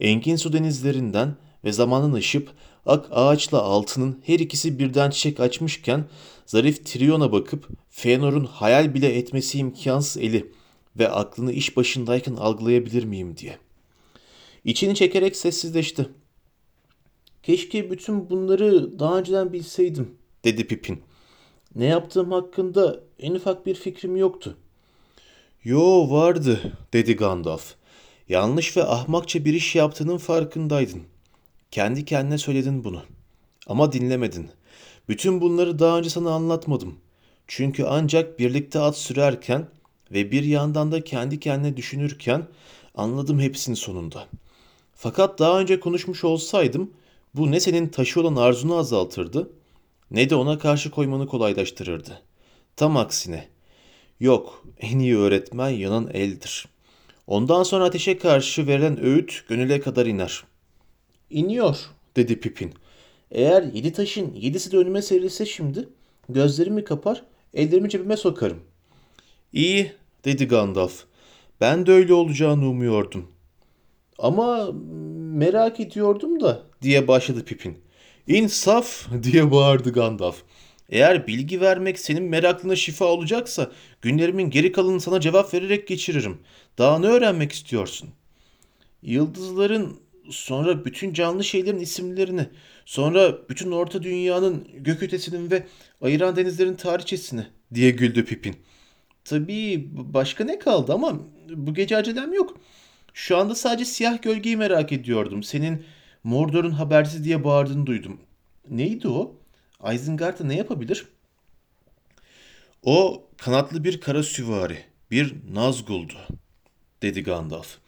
Engin 0.00 0.36
su 0.36 0.52
denizlerinden 0.52 1.36
ve 1.64 1.72
zamanın 1.72 2.12
ışıp 2.12 2.50
ak 2.86 3.06
ağaçla 3.10 3.62
altının 3.62 4.20
her 4.24 4.38
ikisi 4.38 4.78
birden 4.78 5.10
çiçek 5.10 5.40
açmışken 5.40 6.04
zarif 6.46 6.86
Trion'a 6.86 7.32
bakıp 7.32 7.68
Fëanor'un 7.90 8.46
hayal 8.46 8.94
bile 8.94 9.18
etmesi 9.18 9.58
imkansız 9.58 10.22
eli 10.22 10.52
ve 10.98 11.08
aklını 11.08 11.52
iş 11.52 11.76
başındayken 11.76 12.34
algılayabilir 12.34 13.04
miyim 13.04 13.36
diye. 13.36 13.58
İçini 14.64 14.94
çekerek 14.94 15.36
sessizleşti. 15.36 16.08
Keşke 17.42 17.90
bütün 17.90 18.30
bunları 18.30 18.98
daha 18.98 19.18
önceden 19.18 19.52
bilseydim, 19.52 20.14
dedi 20.44 20.66
Pipin. 20.66 21.02
Ne 21.74 21.84
yaptığım 21.84 22.32
hakkında 22.32 23.00
en 23.18 23.34
ufak 23.34 23.66
bir 23.66 23.74
fikrim 23.74 24.16
yoktu. 24.16 24.56
Yo 25.64 26.10
vardı 26.10 26.72
dedi 26.92 27.16
Gandalf. 27.16 27.74
Yanlış 28.28 28.76
ve 28.76 28.84
ahmakça 28.84 29.44
bir 29.44 29.54
iş 29.54 29.74
yaptığının 29.74 30.18
farkındaydın. 30.18 31.02
Kendi 31.74 32.04
kendine 32.04 32.38
söyledin 32.38 32.84
bunu. 32.84 33.02
Ama 33.66 33.92
dinlemedin. 33.92 34.50
Bütün 35.08 35.40
bunları 35.40 35.78
daha 35.78 35.98
önce 35.98 36.10
sana 36.10 36.30
anlatmadım. 36.30 36.98
Çünkü 37.46 37.84
ancak 37.84 38.38
birlikte 38.38 38.78
at 38.80 38.96
sürerken 38.96 39.68
ve 40.12 40.30
bir 40.30 40.44
yandan 40.44 40.92
da 40.92 41.04
kendi 41.04 41.40
kendine 41.40 41.76
düşünürken 41.76 42.46
anladım 42.94 43.40
hepsini 43.40 43.76
sonunda. 43.76 44.26
Fakat 44.94 45.38
daha 45.38 45.60
önce 45.60 45.80
konuşmuş 45.80 46.24
olsaydım 46.24 46.90
bu 47.34 47.50
ne 47.50 47.60
senin 47.60 47.88
taşı 47.88 48.20
olan 48.20 48.36
arzunu 48.36 48.76
azaltırdı 48.76 49.50
ne 50.10 50.30
de 50.30 50.34
ona 50.34 50.58
karşı 50.58 50.90
koymanı 50.90 51.26
kolaylaştırırdı. 51.26 52.22
Tam 52.76 52.96
aksine. 52.96 53.48
Yok, 54.20 54.64
en 54.80 54.98
iyi 54.98 55.16
öğretmen 55.16 55.70
yanan 55.70 56.10
eldir. 56.12 56.68
Ondan 57.26 57.62
sonra 57.62 57.84
ateşe 57.84 58.18
karşı 58.18 58.66
verilen 58.66 59.04
öğüt 59.04 59.44
gönüle 59.48 59.80
kadar 59.80 60.06
iner. 60.06 60.44
İniyor, 61.30 61.90
dedi 62.16 62.40
Pipin. 62.40 62.74
Eğer 63.30 63.62
yedi 63.62 63.92
taşın 63.92 64.34
yedisi 64.34 64.72
de 64.72 64.76
önüme 64.76 65.02
serilse 65.02 65.46
şimdi, 65.46 65.88
gözlerimi 66.28 66.84
kapar, 66.84 67.24
ellerimi 67.54 67.88
cebime 67.88 68.16
sokarım. 68.16 68.60
İyi, 69.52 69.92
dedi 70.24 70.48
Gandalf. 70.48 71.04
Ben 71.60 71.86
de 71.86 71.92
öyle 71.92 72.14
olacağını 72.14 72.68
umuyordum. 72.68 73.28
Ama 74.18 74.72
merak 75.34 75.80
ediyordum 75.80 76.40
da, 76.40 76.62
diye 76.82 77.08
başladı 77.08 77.44
Pipin. 77.44 77.78
İnsaf, 78.26 79.06
diye 79.22 79.50
bağırdı 79.50 79.92
Gandalf. 79.92 80.42
Eğer 80.88 81.26
bilgi 81.26 81.60
vermek 81.60 81.98
senin 81.98 82.22
meraklına 82.22 82.76
şifa 82.76 83.04
olacaksa 83.04 83.72
günlerimin 84.02 84.50
geri 84.50 84.72
kalanını 84.72 85.00
sana 85.00 85.20
cevap 85.20 85.54
vererek 85.54 85.88
geçiririm. 85.88 86.38
Daha 86.78 86.98
ne 86.98 87.06
öğrenmek 87.06 87.52
istiyorsun? 87.52 88.10
Yıldızların 89.02 90.03
sonra 90.30 90.84
bütün 90.84 91.12
canlı 91.12 91.44
şeylerin 91.44 91.78
isimlerini, 91.78 92.46
sonra 92.84 93.48
bütün 93.48 93.70
orta 93.70 94.02
dünyanın 94.02 94.68
gök 94.74 95.02
ötesinin 95.02 95.50
ve 95.50 95.66
ayıran 96.00 96.36
denizlerin 96.36 96.74
tarihçesini 96.74 97.46
diye 97.74 97.90
güldü 97.90 98.24
Pipin. 98.24 98.56
Tabii 99.24 99.88
başka 99.92 100.44
ne 100.44 100.58
kaldı 100.58 100.92
ama 100.92 101.20
bu 101.50 101.74
gece 101.74 101.96
acelem 101.96 102.32
yok. 102.32 102.56
Şu 103.14 103.36
anda 103.36 103.54
sadece 103.54 103.84
siyah 103.84 104.22
gölgeyi 104.22 104.56
merak 104.56 104.92
ediyordum. 104.92 105.42
Senin 105.42 105.84
Mordor'un 106.24 106.70
habersiz 106.70 107.24
diye 107.24 107.44
bağırdığını 107.44 107.86
duydum. 107.86 108.20
Neydi 108.70 109.08
o? 109.08 109.36
Isengard'a 109.94 110.44
ne 110.44 110.56
yapabilir? 110.56 111.06
O 112.82 113.26
kanatlı 113.36 113.84
bir 113.84 114.00
kara 114.00 114.22
süvari, 114.22 114.78
bir 115.10 115.34
Nazgul'du, 115.52 116.14
dedi 117.02 117.22
Gandalf. 117.22 117.78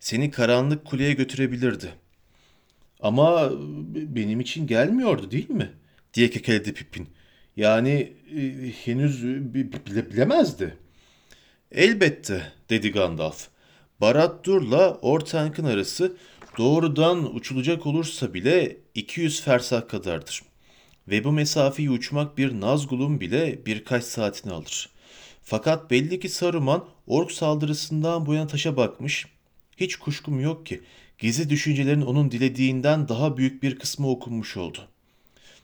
Seni 0.00 0.30
karanlık 0.30 0.84
kuleye 0.84 1.12
götürebilirdi. 1.12 1.94
Ama 3.00 3.50
benim 3.94 4.40
için 4.40 4.66
gelmiyordu 4.66 5.30
değil 5.30 5.50
mi? 5.50 5.70
diye 6.14 6.30
kekeledi 6.30 6.74
Pippin. 6.74 7.08
Yani 7.56 8.12
e, 8.36 8.42
henüz 8.84 9.24
bile, 9.54 10.10
bilemezdi. 10.10 10.76
Elbette, 11.72 12.52
dedi 12.70 12.92
Gandalf. 12.92 13.48
Barad-dûr'la 14.00 14.98
Ortank'ın 15.02 15.64
arası 15.64 16.16
doğrudan 16.58 17.34
uçulacak 17.34 17.86
olursa 17.86 18.34
bile 18.34 18.76
200 18.94 19.42
fersah 19.42 19.88
kadardır. 19.88 20.42
Ve 21.08 21.24
bu 21.24 21.32
mesafeyi 21.32 21.90
uçmak 21.90 22.38
bir 22.38 22.60
Nazgul'un 22.60 23.20
bile 23.20 23.66
birkaç 23.66 24.04
saatini 24.04 24.52
alır. 24.52 24.90
Fakat 25.42 25.90
belli 25.90 26.20
ki 26.20 26.28
Saruman 26.28 26.84
ork 27.06 27.32
saldırısından 27.32 28.26
bu 28.26 28.34
yana 28.34 28.46
taşa 28.46 28.76
bakmış. 28.76 29.26
Hiç 29.80 29.96
kuşkum 29.96 30.40
yok 30.40 30.66
ki 30.66 30.80
gizli 31.18 31.50
düşüncelerin 31.50 32.02
onun 32.02 32.30
dilediğinden 32.30 33.08
daha 33.08 33.36
büyük 33.36 33.62
bir 33.62 33.78
kısmı 33.78 34.10
okunmuş 34.10 34.56
oldu. 34.56 34.88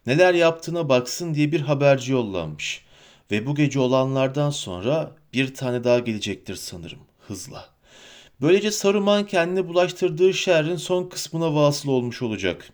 Neler 0.07 0.35
yaptığına 0.35 0.89
baksın 0.89 1.35
diye 1.35 1.53
bir 1.53 1.61
haberci 1.61 2.13
yollanmış. 2.13 2.85
Ve 3.31 3.47
bu 3.47 3.55
gece 3.55 3.81
olanlardan 3.81 4.51
sonra 4.51 5.17
bir 5.33 5.55
tane 5.55 5.85
daha 5.85 5.99
gelecektir 5.99 6.55
sanırım 6.55 6.99
hızla. 7.27 7.69
Böylece 8.41 8.71
Saruman 8.71 9.27
kendine 9.27 9.69
bulaştırdığı 9.69 10.35
şerrin 10.35 10.77
son 10.77 11.09
kısmına 11.09 11.55
vasıl 11.55 11.89
olmuş 11.89 12.23
olacak. 12.23 12.73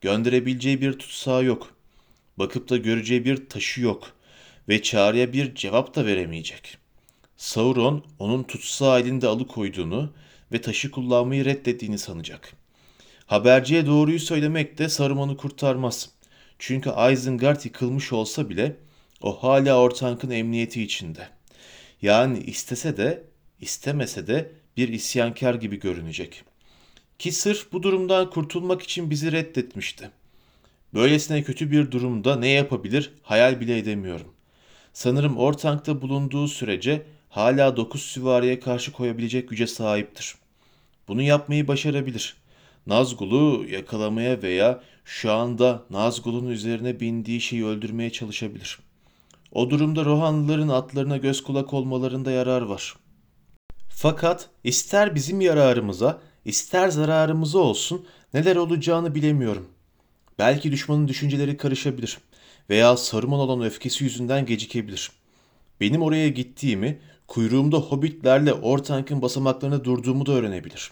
Gönderebileceği 0.00 0.80
bir 0.80 0.92
tutsağı 0.92 1.44
yok. 1.44 1.74
Bakıp 2.36 2.68
da 2.68 2.76
göreceği 2.76 3.24
bir 3.24 3.48
taşı 3.48 3.80
yok 3.80 4.12
ve 4.68 4.82
çağrıya 4.82 5.32
bir 5.32 5.54
cevap 5.54 5.94
da 5.94 6.06
veremeyecek. 6.06 6.78
Sauron 7.36 8.04
onun 8.18 8.42
tutsağı 8.42 9.00
elinde 9.00 9.28
alıkoyduğunu 9.28 10.12
ve 10.52 10.60
taşı 10.60 10.90
kullanmayı 10.90 11.44
reddettiğini 11.44 11.98
sanacak. 11.98 12.52
Haberciye 13.26 13.86
doğruyu 13.86 14.20
söylemek 14.20 14.78
de 14.78 14.88
Saruman'ı 14.88 15.36
kurtarmaz. 15.36 16.10
Çünkü 16.58 16.90
Isengard 17.12 17.64
yıkılmış 17.64 18.12
olsa 18.12 18.48
bile 18.48 18.76
o 19.22 19.42
hala 19.42 19.80
Ortank'ın 19.80 20.30
emniyeti 20.30 20.82
içinde. 20.82 21.28
Yani 22.02 22.38
istese 22.38 22.96
de 22.96 23.24
istemese 23.60 24.26
de 24.26 24.52
bir 24.76 24.88
isyankar 24.88 25.54
gibi 25.54 25.80
görünecek. 25.80 26.44
Ki 27.18 27.32
sırf 27.32 27.72
bu 27.72 27.82
durumdan 27.82 28.30
kurtulmak 28.30 28.82
için 28.82 29.10
bizi 29.10 29.32
reddetmişti. 29.32 30.10
Böylesine 30.94 31.42
kötü 31.42 31.70
bir 31.70 31.90
durumda 31.90 32.36
ne 32.36 32.48
yapabilir 32.48 33.12
hayal 33.22 33.60
bile 33.60 33.78
edemiyorum. 33.78 34.32
Sanırım 34.92 35.36
Ortank'ta 35.36 36.02
bulunduğu 36.02 36.48
sürece 36.48 37.02
hala 37.34 37.76
dokuz 37.76 38.02
süvariye 38.02 38.60
karşı 38.60 38.92
koyabilecek 38.92 39.48
güce 39.48 39.66
sahiptir. 39.66 40.34
Bunu 41.08 41.22
yapmayı 41.22 41.68
başarabilir. 41.68 42.36
Nazgul'u 42.86 43.66
yakalamaya 43.68 44.42
veya 44.42 44.82
şu 45.04 45.32
anda 45.32 45.82
Nazgul'un 45.90 46.48
üzerine 46.48 47.00
bindiği 47.00 47.40
şeyi 47.40 47.64
öldürmeye 47.66 48.10
çalışabilir. 48.10 48.78
O 49.52 49.70
durumda 49.70 50.04
Rohanlıların 50.04 50.68
atlarına 50.68 51.16
göz 51.16 51.42
kulak 51.42 51.74
olmalarında 51.74 52.30
yarar 52.30 52.62
var. 52.62 52.94
Fakat 53.88 54.48
ister 54.64 55.14
bizim 55.14 55.40
yararımıza, 55.40 56.20
ister 56.44 56.88
zararımıza 56.88 57.58
olsun 57.58 58.06
neler 58.34 58.56
olacağını 58.56 59.14
bilemiyorum. 59.14 59.68
Belki 60.38 60.72
düşmanın 60.72 61.08
düşünceleri 61.08 61.56
karışabilir 61.56 62.18
veya 62.70 62.96
Saruman 62.96 63.40
olan 63.40 63.62
öfkesi 63.62 64.04
yüzünden 64.04 64.46
gecikebilir. 64.46 65.10
Benim 65.80 66.02
oraya 66.02 66.28
gittiğimi, 66.28 67.00
kuyruğumda 67.28 67.76
hobbitlerle 67.76 68.52
Ortank'ın 68.52 69.22
basamaklarına 69.22 69.84
durduğumu 69.84 70.26
da 70.26 70.32
öğrenebilir. 70.32 70.90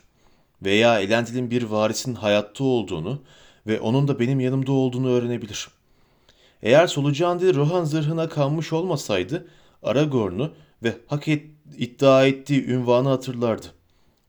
Veya 0.63 1.01
Elendil'in 1.01 1.51
bir 1.51 1.63
varisin 1.63 2.15
hayatta 2.15 2.65
olduğunu 2.65 3.23
ve 3.67 3.81
onun 3.81 4.09
da 4.09 4.21
benim 4.21 4.41
yanımda 4.41 4.73
olduğunu 4.73 5.11
öğrenebilir. 5.11 5.69
Eğer 6.63 6.87
solucan 6.87 7.41
dil 7.41 7.57
Rohan 7.57 7.85
zırhına 7.85 8.29
kanmış 8.29 8.73
olmasaydı 8.73 9.47
Aragorn'u 9.83 10.53
ve 10.83 10.97
hak 11.07 11.29
et, 11.29 11.47
iddia 11.79 12.27
ettiği 12.27 12.67
ünvanı 12.67 13.09
hatırlardı. 13.09 13.67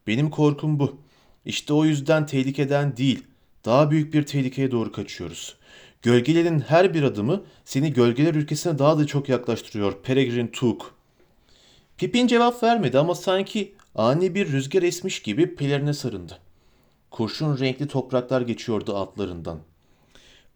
Benim 0.07 0.29
korkum 0.29 0.79
bu. 0.79 0.97
İşte 1.45 1.73
o 1.73 1.85
yüzden 1.85 2.25
tehlikeden 2.25 2.97
değil, 2.97 3.23
daha 3.65 3.91
büyük 3.91 4.13
bir 4.13 4.25
tehlikeye 4.25 4.71
doğru 4.71 4.91
kaçıyoruz. 4.91 5.55
Gölgelerin 6.01 6.59
her 6.59 6.93
bir 6.93 7.03
adımı 7.03 7.43
seni 7.65 7.93
gölgeler 7.93 8.35
ülkesine 8.35 8.79
daha 8.79 8.97
da 8.97 9.07
çok 9.07 9.29
yaklaştırıyor 9.29 9.93
Peregrin 10.03 10.47
Took. 10.47 10.95
Pippin 11.97 12.27
cevap 12.27 12.63
vermedi 12.63 12.99
ama 12.99 13.15
sanki 13.15 13.75
ani 13.95 14.35
bir 14.35 14.51
rüzgar 14.51 14.83
esmiş 14.83 15.21
gibi 15.21 15.55
pelerine 15.55 15.93
sarındı. 15.93 16.39
Kurşun 17.11 17.59
renkli 17.59 17.87
topraklar 17.87 18.41
geçiyordu 18.41 18.95
altlarından. 18.95 19.59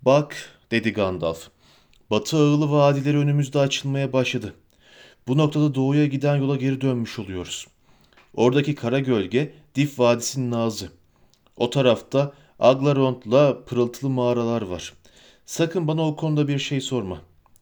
Bak 0.02 0.36
dedi 0.72 0.94
Gandalf. 0.94 1.50
Batı 2.10 2.38
ağılı 2.38 2.72
vadileri 2.72 3.18
önümüzde 3.18 3.60
açılmaya 3.60 4.14
başladı. 4.14 4.54
Bu 5.28 5.38
noktada 5.38 5.76
doğuya 5.76 6.06
giden 6.06 6.36
yola 6.36 6.56
geri 6.56 6.82
dönmüş 6.82 7.20
oluyoruz. 7.20 7.68
Oradaki 8.34 8.76
kara 8.76 9.00
gölge 9.00 9.54
Dif 9.76 10.00
Vadisi'nin 10.00 10.52
ağzı. 10.52 10.90
O 11.58 11.70
tarafta 11.70 12.34
Aglarond'la 12.60 13.66
pırıltılı 13.66 14.10
mağaralar 14.10 14.62
var. 14.62 14.94
Sakın 15.46 15.88
bana 15.88 16.08
o 16.08 16.16
konuda 16.16 16.48
bir 16.48 16.60
şey 16.60 16.82
sorma. 16.82 17.22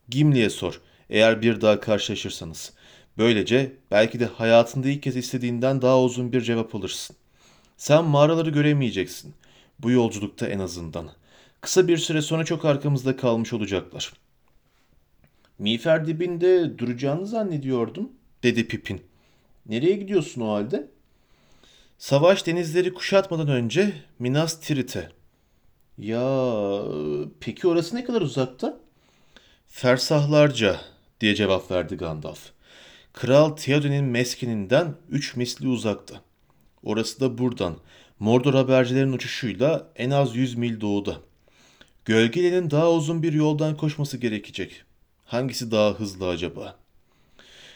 Gimli'ye 0.10 0.50
sor 0.50 0.82
eğer 1.10 1.42
bir 1.42 1.62
daha 1.62 1.80
karşılaşırsanız. 1.80 2.74
Böylece 3.18 3.72
belki 3.92 4.20
de 4.20 4.26
hayatında 4.26 4.90
ilk 4.90 5.04
kez 5.04 5.16
istediğinden 5.16 5.82
daha 5.82 6.02
uzun 6.02 6.32
bir 6.32 6.42
cevap 6.42 6.76
alırsın. 6.76 7.16
Sen 7.78 8.06
mağaraları 8.06 8.50
göremeyeceksin. 8.50 9.34
Bu 9.80 9.92
yolculukta 9.92 10.48
en 10.48 10.60
azından. 10.60 11.10
Kısa 11.62 11.88
bir 11.88 11.98
süre 11.98 12.22
sonra 12.22 12.46
çok 12.46 12.66
arkamızda 12.66 13.18
kalmış 13.18 13.54
olacaklar. 13.54 14.14
Miğfer 15.60 16.08
dibinde 16.08 16.78
duracağını 16.78 17.28
zannediyordum, 17.28 18.10
dedi 18.44 18.68
Pipin. 18.68 19.02
Nereye 19.66 19.96
gidiyorsun 19.96 20.42
o 20.42 20.54
halde? 20.54 20.88
Savaş 21.98 22.46
denizleri 22.46 22.94
kuşatmadan 22.94 23.48
önce 23.48 23.94
Minas 24.20 24.60
Tirith'e. 24.60 25.10
Ya 25.98 26.82
peki 27.40 27.68
orası 27.68 27.96
ne 27.96 28.04
kadar 28.04 28.22
uzakta? 28.22 28.80
Fersahlarca 29.68 30.82
diye 31.22 31.36
cevap 31.36 31.72
verdi 31.72 31.96
Gandalf. 31.96 32.55
Kral 33.16 33.56
Theoden'in 33.56 34.06
meskeninden 34.06 34.96
üç 35.10 35.36
misli 35.36 35.68
uzakta. 35.68 36.22
Orası 36.84 37.20
da 37.20 37.38
buradan. 37.38 37.78
Mordor 38.20 38.54
habercilerin 38.54 39.14
uçuşuyla 39.14 39.92
en 39.96 40.10
az 40.10 40.36
100 40.36 40.56
mil 40.56 40.82
doğuda. 40.82 41.18
Gölgelerin 42.06 42.72
daha 42.72 42.92
uzun 42.92 43.24
bir 43.24 43.34
yoldan 43.34 43.78
koşması 43.78 44.18
gerekecek. 44.18 44.84
Hangisi 45.26 45.72
daha 45.72 45.92
hızlı 45.92 46.28
acaba? 46.28 46.76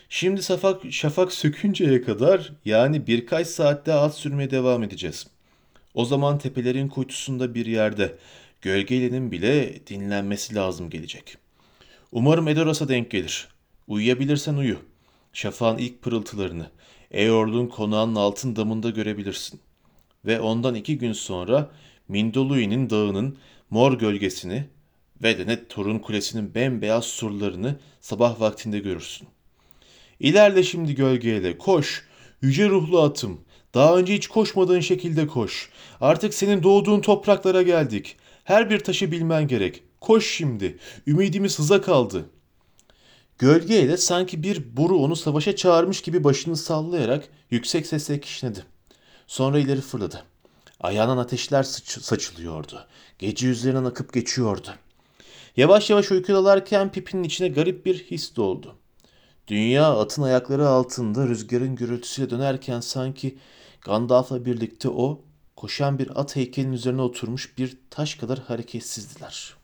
Şimdi 0.10 0.44
şafak, 0.44 0.82
şafak 0.92 1.34
sökünceye 1.34 2.02
kadar 2.02 2.52
yani 2.66 3.08
birkaç 3.08 3.48
saatte 3.48 3.94
at 3.94 4.16
sürmeye 4.16 4.52
devam 4.52 4.84
edeceğiz. 4.84 5.28
O 5.94 6.06
zaman 6.06 6.38
tepelerin 6.38 6.88
kuytusunda 6.88 7.56
bir 7.56 7.66
yerde 7.66 8.16
gölgelerin 8.62 9.32
bile 9.32 9.88
dinlenmesi 9.88 10.56
lazım 10.56 10.90
gelecek. 10.90 11.38
Umarım 12.12 12.48
Edoras'a 12.48 12.88
denk 12.88 13.12
gelir. 13.12 13.48
Uyuyabilirsen 13.88 14.54
uyu. 14.54 14.89
Şafağın 15.34 15.78
ilk 15.78 16.02
pırıltılarını 16.02 16.72
Eorl'un 17.12 17.68
konağının 17.68 18.16
altın 18.16 18.56
damında 18.56 18.90
görebilirsin. 18.90 19.60
Ve 20.26 20.40
ondan 20.40 20.76
iki 20.76 20.98
gün 20.98 21.14
sonra 21.14 21.72
Mindolui'nin 22.08 22.90
dağının 22.90 23.38
mor 23.70 23.94
gölgesini 24.00 24.66
ve 25.24 25.38
de 25.38 25.48
net 25.48 25.70
Torun 25.70 26.00
Kulesi'nin 26.00 26.56
bembeyaz 26.56 27.06
surlarını 27.06 27.80
sabah 28.02 28.42
vaktinde 28.42 28.80
görürsün. 28.80 29.28
İlerle 30.20 30.64
şimdi 30.64 30.96
gölgeyle 30.96 31.58
koş. 31.58 32.08
Yüce 32.42 32.70
ruhlu 32.70 33.02
atım. 33.02 33.42
Daha 33.74 33.98
önce 33.98 34.14
hiç 34.14 34.28
koşmadığın 34.28 34.80
şekilde 34.80 35.28
koş. 35.28 35.70
Artık 36.02 36.34
senin 36.34 36.64
doğduğun 36.64 37.02
topraklara 37.02 37.62
geldik. 37.62 38.18
Her 38.44 38.70
bir 38.70 38.80
taşı 38.80 39.12
bilmen 39.12 39.48
gerek. 39.48 39.84
Koş 40.02 40.36
şimdi. 40.36 40.78
Ümidimiz 41.08 41.60
hıza 41.60 41.82
kaldı. 41.82 42.30
Gölgeyle 43.40 43.98
sanki 43.98 44.44
bir 44.44 44.78
boru 44.78 44.98
onu 44.98 45.16
savaşa 45.16 45.56
çağırmış 45.56 46.02
gibi 46.02 46.24
başını 46.24 46.58
sallayarak 46.58 47.30
yüksek 47.52 47.88
sesle 47.88 48.20
kişnedi. 48.20 48.64
Sonra 49.28 49.60
ileri 49.60 49.82
fırladı. 49.82 50.24
Ayağından 50.80 51.18
ateşler 51.18 51.64
sıç- 51.64 52.02
saçılıyordu. 52.02 52.88
Gece 53.20 53.48
üzerinden 53.48 53.84
akıp 53.84 54.14
geçiyordu. 54.14 54.68
Yavaş 55.58 55.90
yavaş 55.90 56.12
uykudalarken 56.12 56.92
Pipin'in 56.92 57.24
içine 57.24 57.48
garip 57.48 57.86
bir 57.86 58.00
his 58.00 58.36
doldu. 58.36 58.76
Dünya 59.48 60.00
atın 60.00 60.22
ayakları 60.22 60.68
altında 60.68 61.28
rüzgarın 61.28 61.76
gürültüsüyle 61.76 62.30
dönerken 62.30 62.80
sanki 62.80 63.38
Gandalf'la 63.82 64.46
birlikte 64.46 64.90
o 64.90 65.22
koşan 65.56 66.00
bir 66.00 66.20
at 66.20 66.36
heykelinin 66.36 66.74
üzerine 66.74 67.02
oturmuş 67.02 67.58
bir 67.58 67.78
taş 67.90 68.16
kadar 68.16 68.40
hareketsizdiler. 68.40 69.59